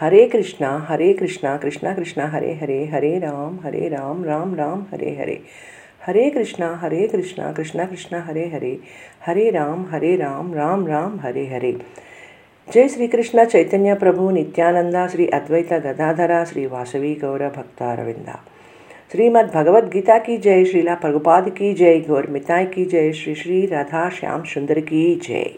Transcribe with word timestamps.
हरे 0.00 0.26
कृष्णा 0.26 0.86
हरे 0.88 1.12
कृष्णा 1.12 1.56
कृष्णा 1.56 1.94
कृष्णा, 1.94 2.26
हरे 2.26 2.54
हरे 2.54 2.84
हरे 2.84 3.18
राम 3.18 3.58
हरे 3.64 3.88
राम 3.88 4.24
राम 4.24 4.54
राम, 4.54 4.86
हरे 4.92 5.16
हरे। 5.20 5.42
हरे 6.06 6.30
कृष्णा 6.30 6.76
हरे 6.76 7.08
कृष्णा 7.08 7.52
कृष्णा 7.52 7.84
कृष्णा, 7.84 8.22
हरे 8.22 8.48
हरे। 8.48 8.78
हरे 9.26 9.50
राम 9.50 9.86
हरे 9.90 10.16
राम 10.16 10.54
राम 10.54 10.86
राम, 10.86 11.20
हरे 11.20 11.46
हरे। 11.46 11.78
जय 12.74 12.88
श्री 12.88 13.08
कृष्ण, 13.08 13.44
चैतन्य 13.44 13.94
प्रभु, 13.94 14.30
नित्यानंदा, 14.30 15.06
श्री 15.08 15.26
अद्वैत 15.26 15.72
गदाधरा, 15.72 16.44
श्री 16.44 16.66
वासवी 16.66 17.14
गौर 17.14 17.48
भक्तारविंदा 17.48 18.44
श्रीमद् 19.12 19.90
गीता 19.92 20.18
की 20.18 20.38
जय, 20.38 20.64
श्रीला 20.64 20.94
प्रभुपाद 20.94 21.48
की 21.48 21.74
जय, 21.74 22.00
गौर 22.00 22.26
मिताय 22.26 22.66
की 22.66 22.84
जय, 22.84 23.12
श्री 23.12 23.34
श्री 23.34 23.66
राधा 23.66 24.08
श्याम 24.08 24.42
सुंदर 24.44 24.80
की 24.80 25.14
जय। 25.14 25.50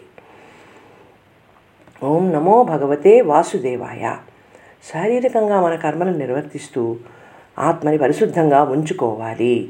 ओम 2.03 2.23
नमो 2.23 2.65
भगवते 2.65 3.21
वासुदेवाया। 3.21 4.25
శారీరకంగా 4.83 5.61
మన 5.61 5.75
కర్మను 5.75 6.17
నిర్వర్తిస్తూ 6.17 6.97
ఆత్మని 7.59 7.97
పరిశుద్ధంగా 7.97 8.63
ఉంచుకోవాలి. 8.63 9.69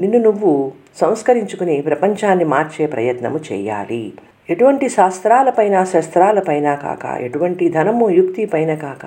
నిన్ను 0.00 0.18
నువ్వు 0.18 0.72
సంస్కరించుకుని 0.96 1.82
ప్రపంచాన్ని 1.82 2.44
మార్చే 2.44 2.86
ప్రయత్నము 2.86 3.40
చేయాలి. 3.52 4.12
ఎటువంటి 4.50 4.88
శాస్త్రాలపైన 4.88 5.84
శస్త్రాలపైన 5.84 6.74
కాక 6.74 7.04
ఎటువంటి 7.04 7.68
ధనము 7.68 8.10
యుక్తి 8.10 8.46
పైన 8.46 8.74
కాక 8.74 9.06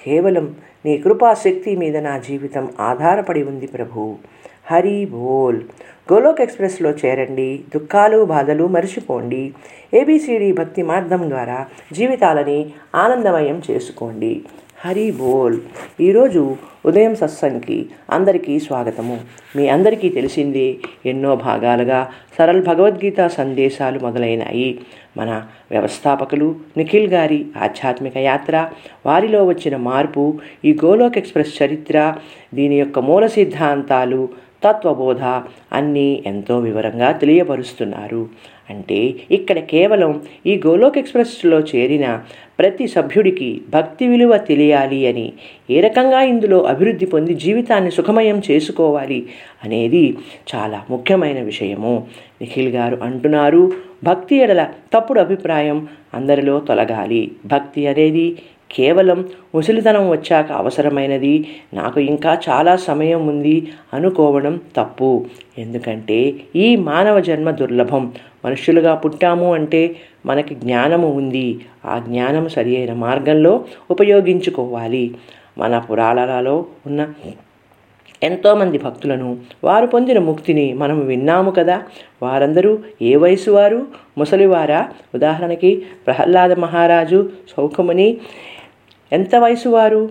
కేవలం 0.00 0.54
నీ 0.84 0.98
కృపాశక్తి 0.98 1.76
మీద 1.76 1.96
నా 1.96 2.18
జీవితం 2.18 2.72
ఆధారపడి 2.80 3.42
ఉంది 3.42 3.66
ప్రభు. 3.66 4.16
హరి 4.66 5.06
బోల్. 5.06 5.60
గోలోక్ 6.12 6.40
ఎక్స్ప్రెస్లో 6.40 6.90
చేరండి 6.90 7.60
దుఃఖాలు 7.74 8.24
బాధలు 8.24 8.66
మర్చిపోండి. 8.66 9.54
ఏబిసిడి 9.94 10.52
భక్తి 10.52 10.82
మార్గం 10.82 11.30
ద్వారా 11.30 11.66
జీవితాలని 11.92 12.70
ఆనందమయం 12.94 13.62
చేసుకోండి. 13.70 14.44
హరి 14.84 15.10
బోల్. 15.10 15.58
ఈరోజు 16.00 16.56
ఉదయం 16.86 17.16
సత్సంగ్కి 17.16 17.86
అందరికీ 18.10 18.60
స్వాగతము. 18.60 19.20
మీ 19.56 19.68
అందరికీ 19.68 20.08
తెలిసిందే 20.08 20.76
ఎన్నో 21.06 21.36
భాగాలుగా 21.36 22.08
సరళ 22.38 22.60
భగవద్గీత 22.62 23.26
సందేశాలు 23.26 23.98
మొదలైనాయి. 23.98 24.80
మన 25.16 25.42
వ్యవస్థాపకులు 25.70 26.54
నిఖిల్ 26.76 27.08
గారి 27.08 27.46
ఆధ్యాత్మిక 27.56 28.16
యాత్ర 28.16 28.68
వారిలో 29.06 29.44
వచ్చిన 29.44 29.76
మార్పు 29.76 30.38
ఈ 30.64 30.78
గోలోక్ 30.84 31.18
ఎక్స్ప్రెస్ 31.18 31.62
చరిత్ర 31.62 32.14
దీని 32.54 32.78
యొక్క 32.80 32.98
మూల 32.98 33.26
సిద్ధాంతాలు 33.26 34.28
తత్వబోధ 34.64 35.22
అన్నీ 35.72 36.22
ఎంతో 36.26 36.58
వివరంగా 36.58 37.12
తెలియపరుస్తున్నారు. 37.12 38.28
అంటే 38.70 39.14
ఇక్కడ 39.30 39.58
కేవలం 39.58 40.20
ఈ 40.46 40.62
గోలోక్ 40.66 40.98
ఎక్స్ప్రెస్లో 40.98 41.60
చేరిన 41.60 42.20
ప్రతి 42.58 42.86
సభ్యుడికి 42.86 43.62
భక్తి 43.70 44.08
విలువ 44.08 44.36
తెలియాలి 44.36 45.06
అని 45.06 45.32
ఏ 45.70 45.80
రకంగా 45.80 46.20
ఇందులో 46.22 46.62
అభివృద్ధి 46.62 47.06
పొంది 47.06 47.34
జీవితాన్ని 47.34 47.90
సుఖమయం 47.90 48.42
చేసుకోవాలి 48.50 49.26
అనేది 49.64 50.16
చాలా 50.54 50.84
ముఖ్యమైన 50.90 51.42
విషయము. 51.42 52.06
నిఖిల్ 52.40 52.68
గారు 52.68 52.98
అంటున్నారు 53.02 53.72
భక్తి 54.04 54.36
ఎడల 54.36 54.68
తప్పుడు 54.94 55.20
అభిప్రాయం 55.20 55.88
అందరిలో 56.14 56.60
తొలగాలి. 56.60 57.30
భక్తి 57.46 57.86
అనేది 57.86 58.38
కేవలం 58.70 59.28
ముసలితనం 59.54 60.10
వచ్చాక 60.10 60.52
అవసరమైనది. 60.52 61.48
నాకు 61.74 62.00
ఇంకా 62.00 62.38
చాలా 62.48 62.76
సమయం 62.76 63.28
ఉంది 63.28 63.72
అనుకోవడం 63.94 64.60
తప్పు. 64.76 65.26
ఎందుకంటే 65.58 66.34
ఈ 66.56 66.76
మానవ 66.76 67.20
జన్మ 67.20 67.50
దుర్లభం. 67.50 68.12
మనుషులుగా 68.44 68.94
పుట్టాము 68.94 69.54
అంటే 69.54 69.96
మనకి 70.26 70.54
జ్ఞానము 70.54 71.12
ఉంది. 71.12 71.60
ఆ 71.84 71.98
జ్ఞానం 71.98 72.48
సరి 72.48 72.76
అయిన 72.76 72.92
మార్గంలో 72.92 73.64
ఉపయోగించుకోవాలి. 73.90 75.14
మన 75.58 75.78
పురాణాలలో 75.78 76.66
ఉన్న 76.86 77.08
ఎంతోమంది 78.22 78.78
భక్తులను 78.78 79.38
వారు 79.64 79.86
పొందిన 79.86 80.18
ముక్తిని 80.18 80.72
మనం 80.72 81.06
విన్నాము 81.06 81.50
కదా. 81.50 81.82
వారందరూ 82.22 82.78
ఏ 83.02 83.16
వయసు 83.16 83.50
వారు? 83.50 83.86
ముసలివారా? 84.18 84.88
ఉదాహరణకి 85.14 85.82
ప్రహ్లాద 86.06 86.52
మహారాజు 86.52 87.30
సౌఖముని 87.56 88.16
ఎంత 89.12 89.36
వయసు 89.36 89.68
వారు 89.68 90.10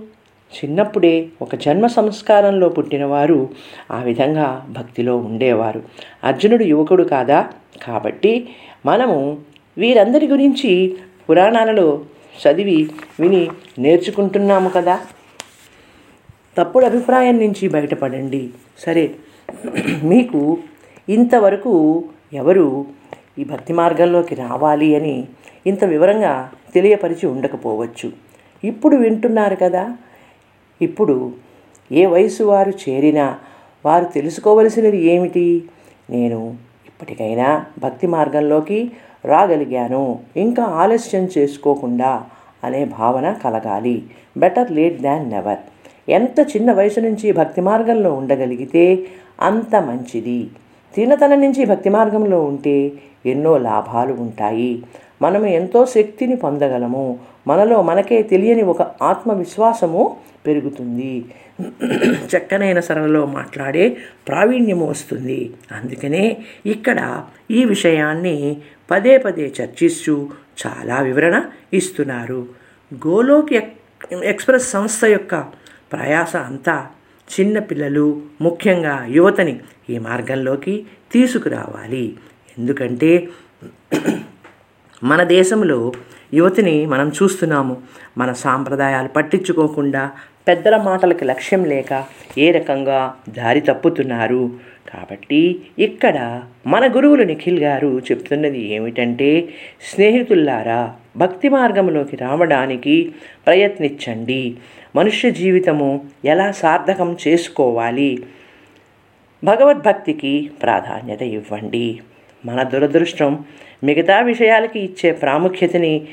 చిన్నప్పుడే 0.56 1.28
ఒక 1.42 1.56
జన్మ 1.56 1.88
సంస్కారంలో 1.88 2.70
పుట్టినవారు 2.70 3.50
ఆ 3.92 4.02
విధంగా 4.02 4.68
భక్తిలో 4.70 5.18
ఉండేవారు. 5.18 5.84
అర్జునుడు 6.24 6.64
యువకుడు 6.64 7.04
కాదా? 7.04 7.50
కాబట్టి 7.84 8.50
మనము 8.86 9.38
వీరందరి 9.78 10.28
గురించి 10.28 10.98
పురాణాలలో 11.30 12.02
చదివి 12.48 12.90
విని 13.20 13.50
నేర్చుకుంటున్నాము 13.80 14.70
కదా. 14.70 15.00
తప్పుడు 16.58 16.86
అభిప్రాయం 16.86 17.38
నుంచి 17.38 17.68
బయటపడండి. 17.68 18.50
సరే 18.80 19.12
మీకు 20.04 20.58
ఇంతవరకు 21.10 22.04
ఎవరు 22.34 22.86
ఈ 23.40 23.44
భక్తి 23.44 23.74
మార్గంలోకి 23.74 24.36
రావాలి 24.36 24.96
అని 24.96 25.28
ఇంత 25.68 25.84
వివరంగా 25.84 26.52
తెలియపరిచి 26.74 27.28
ఉండకపోవచ్చు. 27.28 28.25
ఇప్పుడు 28.64 28.96
వింటున్నారు 28.96 29.56
కదా. 29.56 29.98
ఇప్పుడు 30.82 31.32
ఏ 31.92 32.06
వయసు 32.06 32.44
వారు 32.44 32.70
చేరినా 32.70 33.38
వారు 33.86 34.06
తెలుసుకోవలసినది 34.06 35.06
ఏమిటి? 35.06 35.64
నేను 36.10 36.56
ఇప్పటికైనా 36.86 37.66
భక్తి 37.80 38.08
మార్గంలోకి 38.08 38.92
రాగలిగాను. 39.26 40.20
ఇంకా 40.38 40.64
ఆలస్యం 40.64 41.30
చేసుకోకుండా 41.38 42.24
అనే 42.64 42.86
భావన 42.86 43.34
కలగాలి. 43.34 44.04
Better 44.38 44.72
late 44.72 45.02
than 45.02 45.30
never. 45.30 45.58
ఎంత 46.10 46.40
చిన్న 46.40 46.72
వయసు 46.72 47.00
నుంచి 47.00 47.32
భక్తి 47.32 47.62
మార్గంలో 47.62 48.14
ఉండగలిగితే 48.14 49.06
అంత 49.42 49.76
మంచిది. 49.76 50.48
చిన్నతనం 51.00 51.42
నుంచి 51.42 51.66
భక్తి 51.66 51.90
మార్గంలో 51.90 52.44
ఉంటే 52.44 52.92
ఎన్నో 53.26 53.58
లాభాలు 53.58 54.14
ఉంటాయి. 54.14 54.84
మనము 55.22 55.46
ఎంతో 55.46 55.86
శక్తిని 55.86 56.36
పొందగలము. 56.36 57.20
మనలో 57.48 57.82
మనకే 57.82 58.22
తెలియని 58.22 58.64
ఒక 58.64 58.82
ఆత్మవిశ్వాసము 58.82 60.18
పెరుగుతుంది. 60.48 61.26
చక్కనైన 62.14 62.80
సరళలో 62.80 63.26
మాట్లాడే 63.26 63.98
ప్రావీణ్యము 64.28 64.90
వస్తుంది. 64.90 65.54
అందుకనే 65.72 66.38
ఇక్కడ 66.66 67.24
ఈ 67.52 67.66
విషయాన్ని 67.66 68.58
పదే 68.92 69.18
పదే 69.18 69.54
చర్చిస్తూ 69.62 70.30
చాలా 70.68 71.00
వివరణ 71.00 71.44
ఇస్తున్నారు. 71.74 72.48
గోలోక్ 72.94 73.54
ఎక్స్ప్రెస్ 74.24 74.72
సంస్థ 74.72 75.06
యొక్క 75.06 75.40
ప్రయాస 75.94 76.36
అంతా 76.36 76.88
చిన్నపిల్లలు 77.40 78.22
ముఖ్యంగా 78.42 79.06
యువతని 79.10 79.60
ఈ 79.90 79.98
మార్గంలోకి 79.98 80.86
తీసుకురావాలి. 81.12 82.18
ఎందుకంటే 82.58 83.30
మన 85.06 85.24
దేశంలో 85.24 85.92
యువతిని 86.34 86.86
మనం 86.86 87.12
చూస్తున్నాము. 87.24 87.78
మన 88.18 88.34
సాంప్రదాయాలు 88.34 89.08
పట్టించుకోకుండా 89.08 90.12
పెద్దల 90.48 90.78
మాటలకి 90.78 91.26
లక్ష్యం 91.26 91.66
లేక 91.66 92.04
ఏ 92.38 92.52
రకంగా 92.52 93.14
దారి 93.30 93.60
తప్పుతున్నారు. 93.60 94.50
కాబట్టి 94.94 95.62
ఇక్కడ 95.80 96.42
మన 96.68 96.88
గురువులు 96.88 97.24
నిఖిల్ 97.24 97.60
గారు 97.60 98.02
చెప్తున్నది 98.12 98.74
ఏమిటంటే 98.74 99.50
స్నేహితుల్లారా 99.94 100.94
భక్తి 101.18 101.50
మార్గంలోకి 101.50 102.16
రావడానికి 102.16 103.16
ప్రయత్నించండి. 103.46 104.56
మనుష్య 104.96 105.32
జీవితము 105.32 106.06
ఎలా 106.26 106.52
సార్థకం 106.52 107.18
చేసుకోవాలి? 107.28 108.24
భగవద్భక్తికి 109.44 110.52
ప్రాధాన్యత 110.64 111.22
ఇవ్వండి. 111.22 112.00
మన 112.46 112.64
దురదృష్టం 112.64 113.46
మిగతా 113.86 114.22
విషయాలకి 114.22 114.80
ఇచ్చే 114.80 115.12
ప్రాముఖ్యతని 115.12 116.08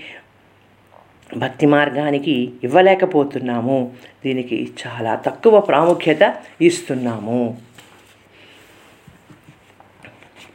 భక్తి 1.36 1.66
మార్గానికి 1.66 2.52
ఇవ్వలేకపోతున్నాము. 2.64 3.92
దీనికి 4.24 4.70
చాలా 4.86 5.14
తక్కువ 5.14 5.60
ప్రాముఖ్యత 5.60 6.34
ఇస్తున్నాము. 6.60 7.58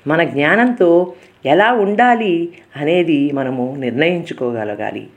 మన 0.07 0.23
జ్ఞానంతో 0.23 1.13
ఎలా 1.45 1.71
ఉండాలి 1.71 2.49
అనేది 2.75 3.31
మనము 3.31 3.75
నిర్ణయించుకోగలగాలి. 3.77 5.07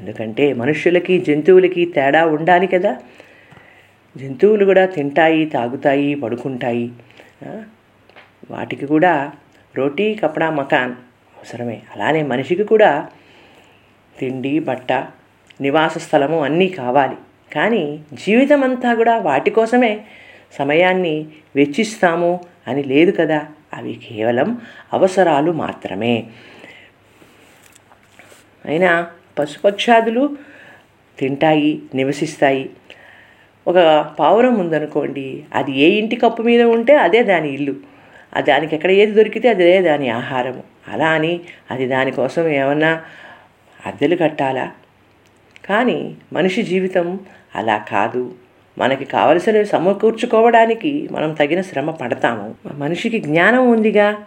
ఎందుకంటే 0.00 0.52
మనుష్యులకి 0.52 1.20
జంతువులకి 1.20 1.84
తేడా 1.84 2.26
ఉండాలి 2.26 2.66
కదా. 2.66 2.98
జంతువులు 4.16 4.64
కూడా 4.64 4.86
తింటాయి 4.86 5.46
తాగుతాయి 5.46 6.14
పడుకుంటాయి. 6.14 6.90
వాటికి 8.50 8.86
కూడా 8.86 9.32
రోటీ 9.76 10.14
కపడా 10.14 10.50
మకాన్ 10.50 10.94
అవసరమే. 11.40 11.82
అలానే 11.94 12.22
మనిషికి 12.22 12.64
కూడా 12.64 13.08
తిండి 14.18 14.58
బట్ట 14.58 14.92
నివాస 15.60 15.98
స్థలము 15.98 16.40
అన్నీ 16.40 16.68
కావాలి. 16.68 17.16
కానీ 17.54 18.00
జీవితం 18.12 18.64
అంతా 18.64 18.94
కూడా 18.94 19.18
వాటి 19.18 19.50
కోసమే 19.50 20.00
సమయాన్ని 20.52 21.26
వెచ్చిస్తాము 21.56 22.40
అని 22.68 22.82
లేదు 22.82 23.10
కదా. 23.10 23.46
అవి 23.74 24.00
కేవలం 24.08 24.60
అవసరాలు 24.92 25.52
మాత్రమే. 25.52 26.26
అయినా 28.66 29.10
పశుపక్షాదులు 29.38 30.36
తింటాయి 31.18 31.82
నివసిస్తాయి. 31.94 32.70
ఒక 33.68 33.76
పావురం 34.18 34.58
ఉందనుకోండి 34.58 35.44
అది 35.54 35.72
ఏ 35.72 35.88
ఇంటి 35.88 36.16
కప్పు 36.16 36.42
మీద 36.42 36.62
ఉంటే 36.62 36.96
అదే 36.96 37.22
దాని 37.22 37.54
ఇల్లు. 37.54 37.89
దానికి 38.38 38.76
ఎక్కడ 38.76 38.90
ఏది 38.90 39.12
దొరికితే 39.12 39.48
అదే 39.48 39.82
దాని 39.82 40.08
ఆహారము. 40.08 40.62
అలా 40.88 41.08
అని 41.08 41.40
అది 41.70 41.86
దానికోసం 41.86 42.48
ఏమన్నా 42.48 43.02
అద్దెలు 43.86 44.16
కట్టాలా? 44.16 44.72
కానీ 45.64 46.16
మనిషి 46.32 46.62
జీవితం 46.62 47.20
అలా 47.54 47.78
కాదు. 47.78 48.32
మనకి 48.78 49.04
కావలసినవి 49.04 49.66
సమకూర్చుకోవడానికి 49.66 51.08
మనం 51.12 51.32
తగిన 51.32 51.60
శ్రమ 51.60 51.90
పడతాము. 51.90 52.54
మనిషికి 52.74 53.18
జ్ఞానం 53.18 53.70
ఉందిగా. 53.70 54.24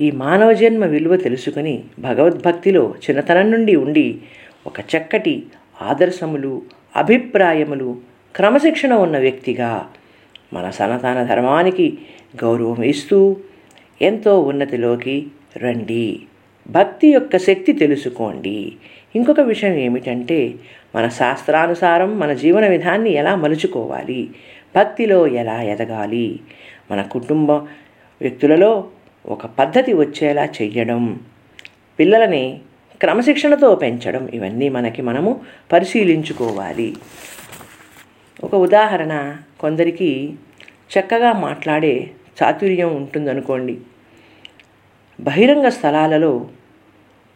ఈ 0.00 0.10
మానవ 0.10 0.52
జన్మ 0.52 0.84
విలువ 0.84 1.16
తెలుసుకుని 1.16 1.84
భగవద్భక్తిలో 1.98 2.94
చిన్నతనం 3.10 3.50
నుండి 3.50 3.76
ఉండి 3.76 4.18
ఒక 4.66 4.80
చక్కటి 4.80 5.42
ఆదర్శములు 5.82 6.62
అభిప్రాయములు 6.96 7.98
క్రమశిక్షణ 8.36 8.94
ఉన్న 8.94 9.18
వ్యక్తిగా 9.18 9.88
మన 10.52 10.70
సనాతన 10.70 11.22
ధర్మానికి 11.22 11.98
గౌరవం 12.44 12.82
ఇస్తూ 12.82 13.36
ఎంతో 14.02 14.40
ఉన్నతిలోకి 14.40 15.26
రండి. 15.56 16.20
భక్తి 16.68 17.08
యొక్క 17.08 17.36
శక్తి 17.36 17.72
తెలుసుకోండి. 17.72 18.72
ఇంకొక 19.16 19.40
విషయం 19.40 19.74
ఏమిటంటే 19.74 20.54
మన 20.96 21.08
శాస్త్రానుసారం 21.08 22.18
మన 22.18 22.32
జీవన 22.32 22.66
విధాన్ని 22.66 23.12
ఎలా 23.12 23.34
మలుచుకోవాలి? 23.34 24.30
భక్తిలో 24.76 25.26
ఎలా 25.26 25.62
ఎదగాలి? 25.62 26.40
మన 26.90 27.02
కుటుంబ 27.02 27.50
వ్యక్తులలో 28.20 28.84
ఒక 29.26 29.46
పద్ధతి 29.46 29.92
వచ్చేలా 29.92 30.44
చెయ్యడం 30.44 31.20
పిల్లలని 31.98 32.60
క్రమశిక్షణతో 33.00 33.74
పెంచడం 33.74 34.28
ఇవన్నీ 34.28 34.68
మనకి 34.68 35.02
మనము 35.02 35.40
పరిశీలించుకోవాలి. 35.72 36.96
ఒక 38.44 38.54
ఉదాహరణ 38.54 39.14
కొందరికి 39.60 40.38
చక్కగా 40.94 41.32
మాట్లాడే 41.32 42.14
చాతుర్యం 42.38 42.96
ఉంటుందనుకోండి. 42.96 43.80
బహిరంగ 45.20 45.68
స్థలాలలో 45.68 46.50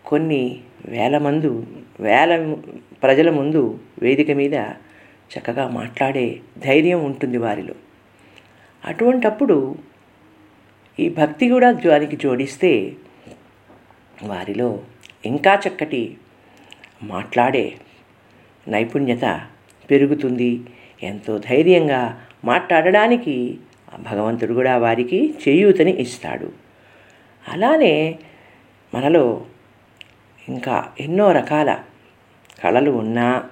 కొన్ని 0.04 0.60
వేల 0.88 1.18
మందు 1.18 1.66
వేల 2.00 2.54
ప్రజల 3.02 3.30
ముందు 3.30 3.80
వేదిక 4.02 4.30
మీద 4.30 4.54
చక్కగా 5.32 5.68
మాట్లాడే 5.68 6.40
ధైర్యం 6.58 7.04
ఉంటుంది 7.04 7.38
వారిలో. 7.38 7.74
అటువంటప్పుడు 8.84 9.78
ఈ 10.98 11.08
భక్తి 11.08 11.48
కూడా 11.48 11.70
దానికి 11.72 12.16
జోడిస్తే 12.16 12.96
వారిలో 14.24 14.82
ఇంకా 15.24 15.54
చక్కటి 15.54 16.16
మాట్లాడే 17.02 17.76
నైపుణ్యత 18.68 19.46
పెరుగుతుంది. 19.90 20.60
ఎంతో 21.02 21.38
ధైర్యంగా 21.38 22.20
మాట్లాడడానికి 22.44 23.58
ఆ 23.94 23.98
భగవంతుడు 24.12 24.54
కూడా 24.54 24.76
వారికి 24.76 25.34
చేయూతని 25.48 26.00
ఇస్తాడు. 26.00 26.52
అలానే 27.48 28.18
మనలో 28.94 29.44
ఇంకా 30.48 30.88
ఎన్నో 31.00 31.32
రకాల 31.32 31.78
కళలు 32.64 32.90
ఉన్నా 32.90 33.44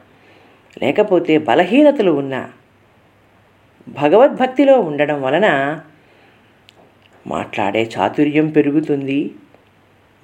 లేకపోతే 0.82 1.38
బలహీనతలు 1.38 2.10
ఉన్నా 2.10 2.50
భగవద్భక్తిలో 3.88 4.80
ఉండడం 4.80 5.22
వలన 5.22 5.80
మాట్లాడే 7.26 7.90
చాతుర్యం 7.98 8.48
పెరుగుతుంది. 8.48 9.30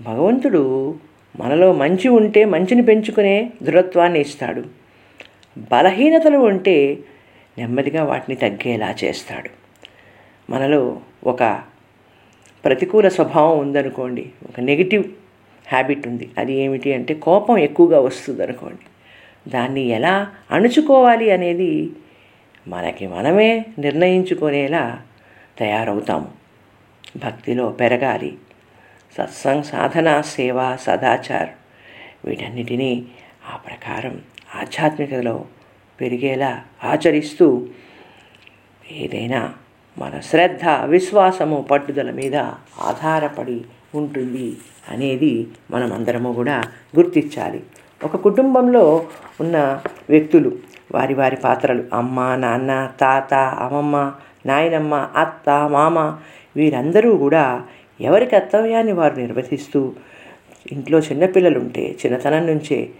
భగవంతుడు 0.00 0.94
మనలో 1.40 1.72
మంచి 1.72 2.08
ఉంటే 2.08 2.44
మంచిని 2.44 2.82
పెంచుకునే 2.82 3.52
దృఢత్వాన్ని 3.62 4.20
ఇస్తాడు. 4.20 4.64
బలహీనతలు 5.58 6.38
ఉంటే 6.38 6.98
నెమ్మదిగా 7.58 8.04
వాటిని 8.04 8.36
తగ్గేలా 8.36 8.94
చేస్తాడు. 9.04 9.50
మనలో 10.52 11.00
ఒక 11.24 11.62
ప్రతికూల 12.64 13.08
స్వభావం 13.08 13.58
ఉందనుకోండి 13.58 14.30
ఒక 14.48 14.60
నెగిటివ్ 14.60 15.04
హ్యాబిట్ 15.68 16.08
ఉంది. 16.08 16.30
అది 16.38 16.52
ఏమిటి 16.52 16.94
అంటే 16.94 17.14
కోపం 17.14 17.58
ఎక్కువగా 17.58 18.00
వస్తుంది 18.00 18.42
అనుకోండి 18.42 18.86
దాన్ని 19.50 19.80
ఎలా 19.80 20.32
అణుచుకోవాలి 20.50 21.30
అనేది 21.30 21.90
మనకి 22.68 23.06
మనమే 23.06 23.66
నిర్ణయించుకునేలా 23.78 25.02
తయారవుతాము. 25.58 26.28
భక్తిలో 27.16 27.68
పెరగాలి. 27.68 28.38
సత్సంగ్ 29.18 29.64
సాధన 29.64 30.20
సేవ 30.20 30.76
సదాచార్ 30.76 31.48
వీటన్నిటినీ 32.24 33.04
ఆ 33.52 33.56
ప్రకారం 33.56 34.20
ఆధ్యాత్మికతలో 34.54 35.44
పెరిగేలా 36.00 36.62
ఆచరిస్తూ 36.84 37.66
ఏదైనా 38.90 39.52
మన 39.98 40.20
శ్రద్ధ 40.20 40.64
విశ్వాసము 40.84 41.66
పట్టుదల 41.70 42.10
మీద 42.10 42.36
ఆధారపడి 42.80 43.64
ఉంటుంది 43.94 44.56
అనేది 44.88 45.46
మనం 45.70 45.92
అందరము 45.92 46.32
కూడా 46.32 46.62
గుర్తించాలి. 46.96 47.62
ఒక 48.04 48.16
కుటుంబంలో 48.16 49.06
ఉన్న 49.40 49.80
వ్యక్తులు 50.10 50.58
వారి 50.92 51.14
వారి 51.14 51.36
పాత్రలు 51.36 51.84
అమ్మ 51.92 52.34
నాన్న 52.34 52.90
తాత 53.00 53.34
అమ్మమ్మ 53.34 54.14
నాయనమ్మ 54.46 54.94
అత్త 55.16 55.50
మామ 55.50 55.98
వీరందరూ 56.56 57.16
కూడా 57.16 57.64
ఎవరి 58.00 58.26
కర్తవ్యాన్ని 58.26 58.92
వారు 58.92 59.14
నిర్వహిస్తూ 59.14 59.92
ఇంట్లో 60.72 60.98
చిన్నపిల్లలు 60.98 61.58
ఉంటే 61.58 61.96
చిన్నతనం 62.06 62.46
నుంచే 62.46 62.90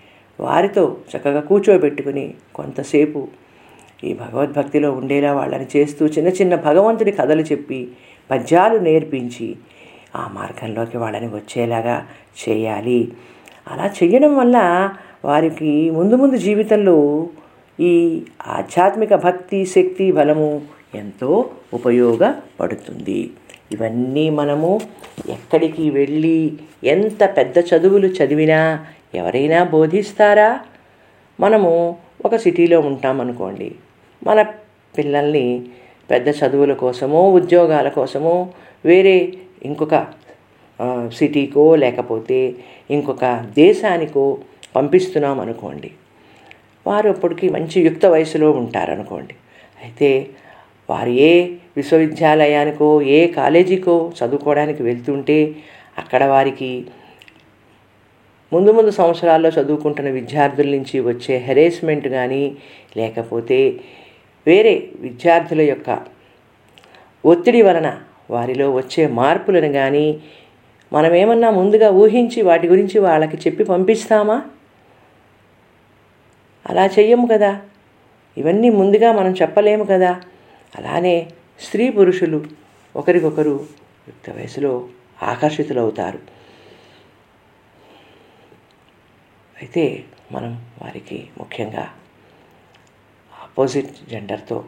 వారితో 0.41 0.97
చక్కగా 1.17 1.41
కూర్చోబెట్టుకుని 1.41 2.35
కొంతసేపు 2.55 3.29
ఈ 4.05 4.15
భగవద్భక్తిలో 4.15 4.93
ఉండేలా 4.93 5.33
వాళ్ళని 5.33 5.67
చేస్తూ 5.77 6.07
చిన్న 6.07 6.29
చిన్న 6.29 6.55
భగవంతుడి 6.55 7.13
కథలు 7.13 7.43
చెప్పి 7.43 7.89
పద్యాలు 8.31 8.79
నేర్పించి 8.79 9.57
ఆ 10.17 10.31
మార్గంలోకి 10.35 10.99
వాళ్ళని 10.99 11.27
వచ్చేలాగా 11.27 12.07
చేయాలి. 12.49 13.13
అలా 13.71 13.91
చేయడం 14.03 14.37
వల్ల 14.37 14.91
వారికి 15.25 15.91
ముందు 15.91 16.15
ముందు 16.15 16.37
జీవితంలో 16.37 17.29
ఈ 17.81 18.23
ఆధ్యాత్మిక 18.47 19.15
భక్తి 19.15 19.67
శక్తి 19.67 20.13
బలము 20.13 20.63
ఎంతో 20.95 21.51
ఉపయోగపడుతుంది. 21.75 23.31
ఇవన్నీ 23.73 24.31
మనము 24.31 24.81
ఎక్కడికి 25.29 25.91
వెళ్ళి 25.91 26.53
ఎంత 26.85 27.25
పెద్ద 27.37 27.59
చదువులు 27.59 28.07
చదివినా 28.07 28.87
ఎవరైనా 29.15 29.65
బోధిస్తారా? 29.65 30.61
మనము 31.41 31.97
ఒక 32.25 32.37
సిటీలో 32.37 32.81
ఉంటామనుకోండి. 32.81 33.75
మన 34.27 34.43
పిల్లల్ని 34.99 35.63
పెద్ద 36.11 36.29
చదువుల 36.29 36.73
కోసమో 36.73 37.33
ఉద్యోగాల 37.33 37.89
కోసమో 37.89 38.35
వేరే 38.85 39.33
ఇంకొక 39.65 40.07
సిటీకో 41.09 41.77
లేకపోతే 41.77 42.55
ఇంకొక 42.91 43.25
దేశానికో 43.57 44.39
పంపిస్తున్నాం 44.77 45.41
అనుకోండి 45.41 45.91
వారు 46.87 47.09
అప్పటికి 47.11 47.49
మంచి 47.49 47.81
యుక్త 47.81 48.07
వయసులో 48.07 48.51
ఉంటారనుకోండి. 48.51 49.35
అయితే 49.83 50.27
వారు 50.91 51.11
ఏ 51.11 51.49
విశ్వవిద్యాలయానికో 51.77 53.03
ఏ 53.03 53.27
కాలేజీకో 53.27 54.13
చదువుకోవడానికి 54.19 54.83
వెళ్తుంటే 54.83 55.39
అక్కడ 55.99 56.25
వారికి 56.25 56.87
ముందు 58.55 58.71
ముందు 58.71 58.91
సంవత్సరాల్లో 58.91 59.49
చదువుకుంటున్న 59.49 60.11
విద్యార్థుల 60.11 60.67
నుంచి 60.67 61.01
వచ్చే 61.01 61.37
హెరేస్మెంట్ 61.37 62.09
కానీ 62.09 62.57
లేకపోతే 62.97 63.81
వేరే 64.47 64.89
విద్యార్థుల 65.01 65.61
యొక్క 65.61 65.99
ఒత్తిడి 67.25 67.63
వలన 67.63 68.01
వారిలో 68.31 68.71
వచ్చే 68.71 69.07
మార్పులను 69.07 69.73
కానీ 69.73 70.21
మనం 70.93 71.15
ఏమన్నా 71.15 71.51
ముందుగా 71.51 71.91
ఊహించి 71.91 72.43
వాటి 72.43 72.69
గురించి 72.69 73.01
వాళ్ళకి 73.01 73.37
చెప్పి 73.37 73.65
పంపిస్తామా? 73.65 74.43
అలా 76.67 76.87
చెయ్యము 76.87 77.27
కదా. 77.27 77.61
ఇవన్నీ 78.39 78.71
ముందుగా 78.71 79.13
మనం 79.13 79.35
చెప్పలేము 79.43 79.85
కదా. 79.85 80.21
అలానే 80.79 81.27
స్త్రీ 81.61 81.91
పురుషులు 81.91 82.45
ఒకరికొకరు 82.97 83.67
యుక్త 84.09 84.31
వయసులో 84.31 84.85
ఆకర్షితులవుతారు. 85.23 86.34
అయితే 89.65 90.05
మనం 90.33 90.67
వారికి 90.83 91.29
ముఖ్యంగా 91.39 91.85
ఆపోజిట్ 93.43 94.11
జెండర్తో 94.11 94.65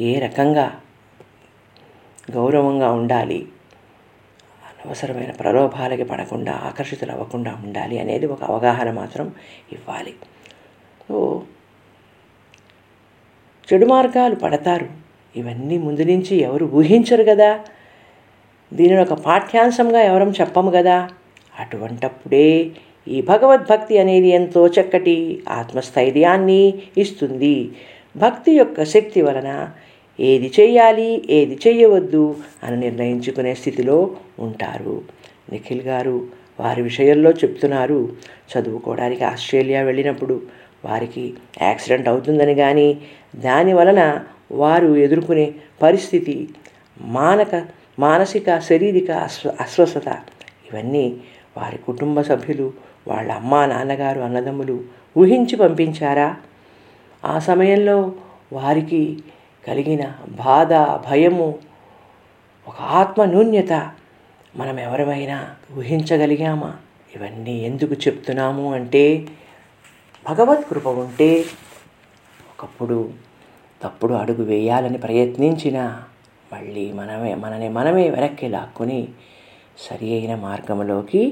ఏ 0.00 0.18
రకంగా 0.18 0.80
గౌరవంగా 2.30 2.92
ఉండాలి 2.92 3.48
అనవసరమైన 4.68 5.30
ప్రలోభాలకి 5.30 6.04
పడకుండా 6.04 6.52
ఆకర్షితులు 6.52 7.12
అవ్వకుండా 7.12 7.52
ఉండాలి 7.64 7.98
అనేది 7.98 8.26
ఒక 8.26 8.42
అవగాహన 8.44 8.90
మాత్రం 8.90 9.34
ఇవ్వాలి. 9.72 10.14
సో 11.08 11.44
చెడు 13.72 13.86
మార్గాలు 13.86 14.34
పడతారు. 14.34 14.88
ఇవన్నీ 15.36 15.78
ముందు 15.78 16.00
నుంచి 16.00 16.36
ఎవరు 16.36 16.64
ఊహించరు 16.64 17.24
కదా. 17.24 17.64
దీనిని 18.72 19.00
ఒక 19.00 19.12
పాఠ్యాంశంగా 19.12 20.02
ఎవరం 20.02 20.30
చెప్పము 20.30 20.70
కదా. 20.70 21.10
అటువంటప్పుడే 21.60 22.76
ఈ 23.06 23.20
భగవద్భక్తి 23.22 23.98
అనేది 23.98 24.28
ఎంతో 24.28 24.62
చక్కటి 24.66 25.16
ఆత్మస్థైర్యాన్ని 25.48 26.62
ఇస్తుంది. 26.96 27.70
భక్తి 28.16 28.52
యొక్క 28.52 28.84
శక్తి 28.84 29.22
వలన 29.22 29.50
ఏది 30.18 30.48
చేయాలి 30.60 31.10
ఏది 31.30 31.58
చేయవద్దు 31.66 32.36
అని 32.64 32.76
నిర్ణయించుకునే 32.76 33.54
స్థితిలో 33.54 33.98
ఉంటారు. 34.38 35.02
నిఖిల్ 35.52 35.82
గారు 35.82 36.16
వారి 36.60 36.82
విషయంలో 36.82 37.30
చెప్తున్నారు 37.30 38.00
చదువుకోవడానికి 38.50 39.24
ఆస్ట్రేలియా 39.24 39.82
వెళ్ళినప్పుడు 39.82 40.42
వారికి 40.84 41.34
యాక్సిడెంట్ 41.62 42.08
అవుతుందని 42.08 42.54
కానీ 42.54 42.88
దాని 43.36 43.72
వలన 43.74 44.02
వారు 44.52 44.96
ఎదుర్కొనే 44.96 45.46
పరిస్థితి 45.82 46.48
మానక 47.00 47.54
మానసిక 47.98 48.58
శారీరక 48.58 49.10
అస్వ 49.10 49.50
అస్వస్థత 49.60 50.08
ఇవన్నీ 50.68 51.06
వారి 51.56 51.78
కుటుంబ 51.86 52.20
సభ్యులు 52.20 52.72
వాళ్ళ 53.08 53.32
అమ్మా 53.32 53.66
నాన్నగారు 53.66 54.20
అన్నదమ్ములు 54.20 54.76
ఊహించి 55.16 55.56
పంపించారా? 55.56 56.36
ఆ 57.24 57.38
సమయంలో 57.38 58.12
వారికి 58.52 59.02
కలిగిన 59.64 60.02
బాధ 60.28 60.72
భయము 61.06 61.48
ఒక 62.66 62.80
ఆత్మనూన్యత 62.80 63.72
మనం 64.56 64.80
ఎవరమైనా 64.80 65.38
ఊహించగలిగామా? 65.76 66.70
ఇవన్నీ 67.16 67.58
ఎందుకు 67.58 67.94
చెప్తున్నాము 67.94 68.74
అంటే 68.74 69.26
భగవత్ 70.26 70.64
కృప 70.70 70.88
ఉంటే 70.88 71.44
ఒకప్పుడు 72.50 72.98
తప్పుడు 73.80 74.14
అడుగు 74.14 74.44
వేయాలని 74.44 74.98
ప్రయత్నించిన 74.98 75.78
మళ్ళీ 76.52 76.92
మనమే 76.92 77.34
మనని 77.34 77.68
మనమే 77.68 78.08
వెనక్కి 78.08 78.48
లాక్కుని 78.48 79.08
సరి 79.78 80.08
అయిన 80.14 80.34
మార్గంలోకి 80.34 81.22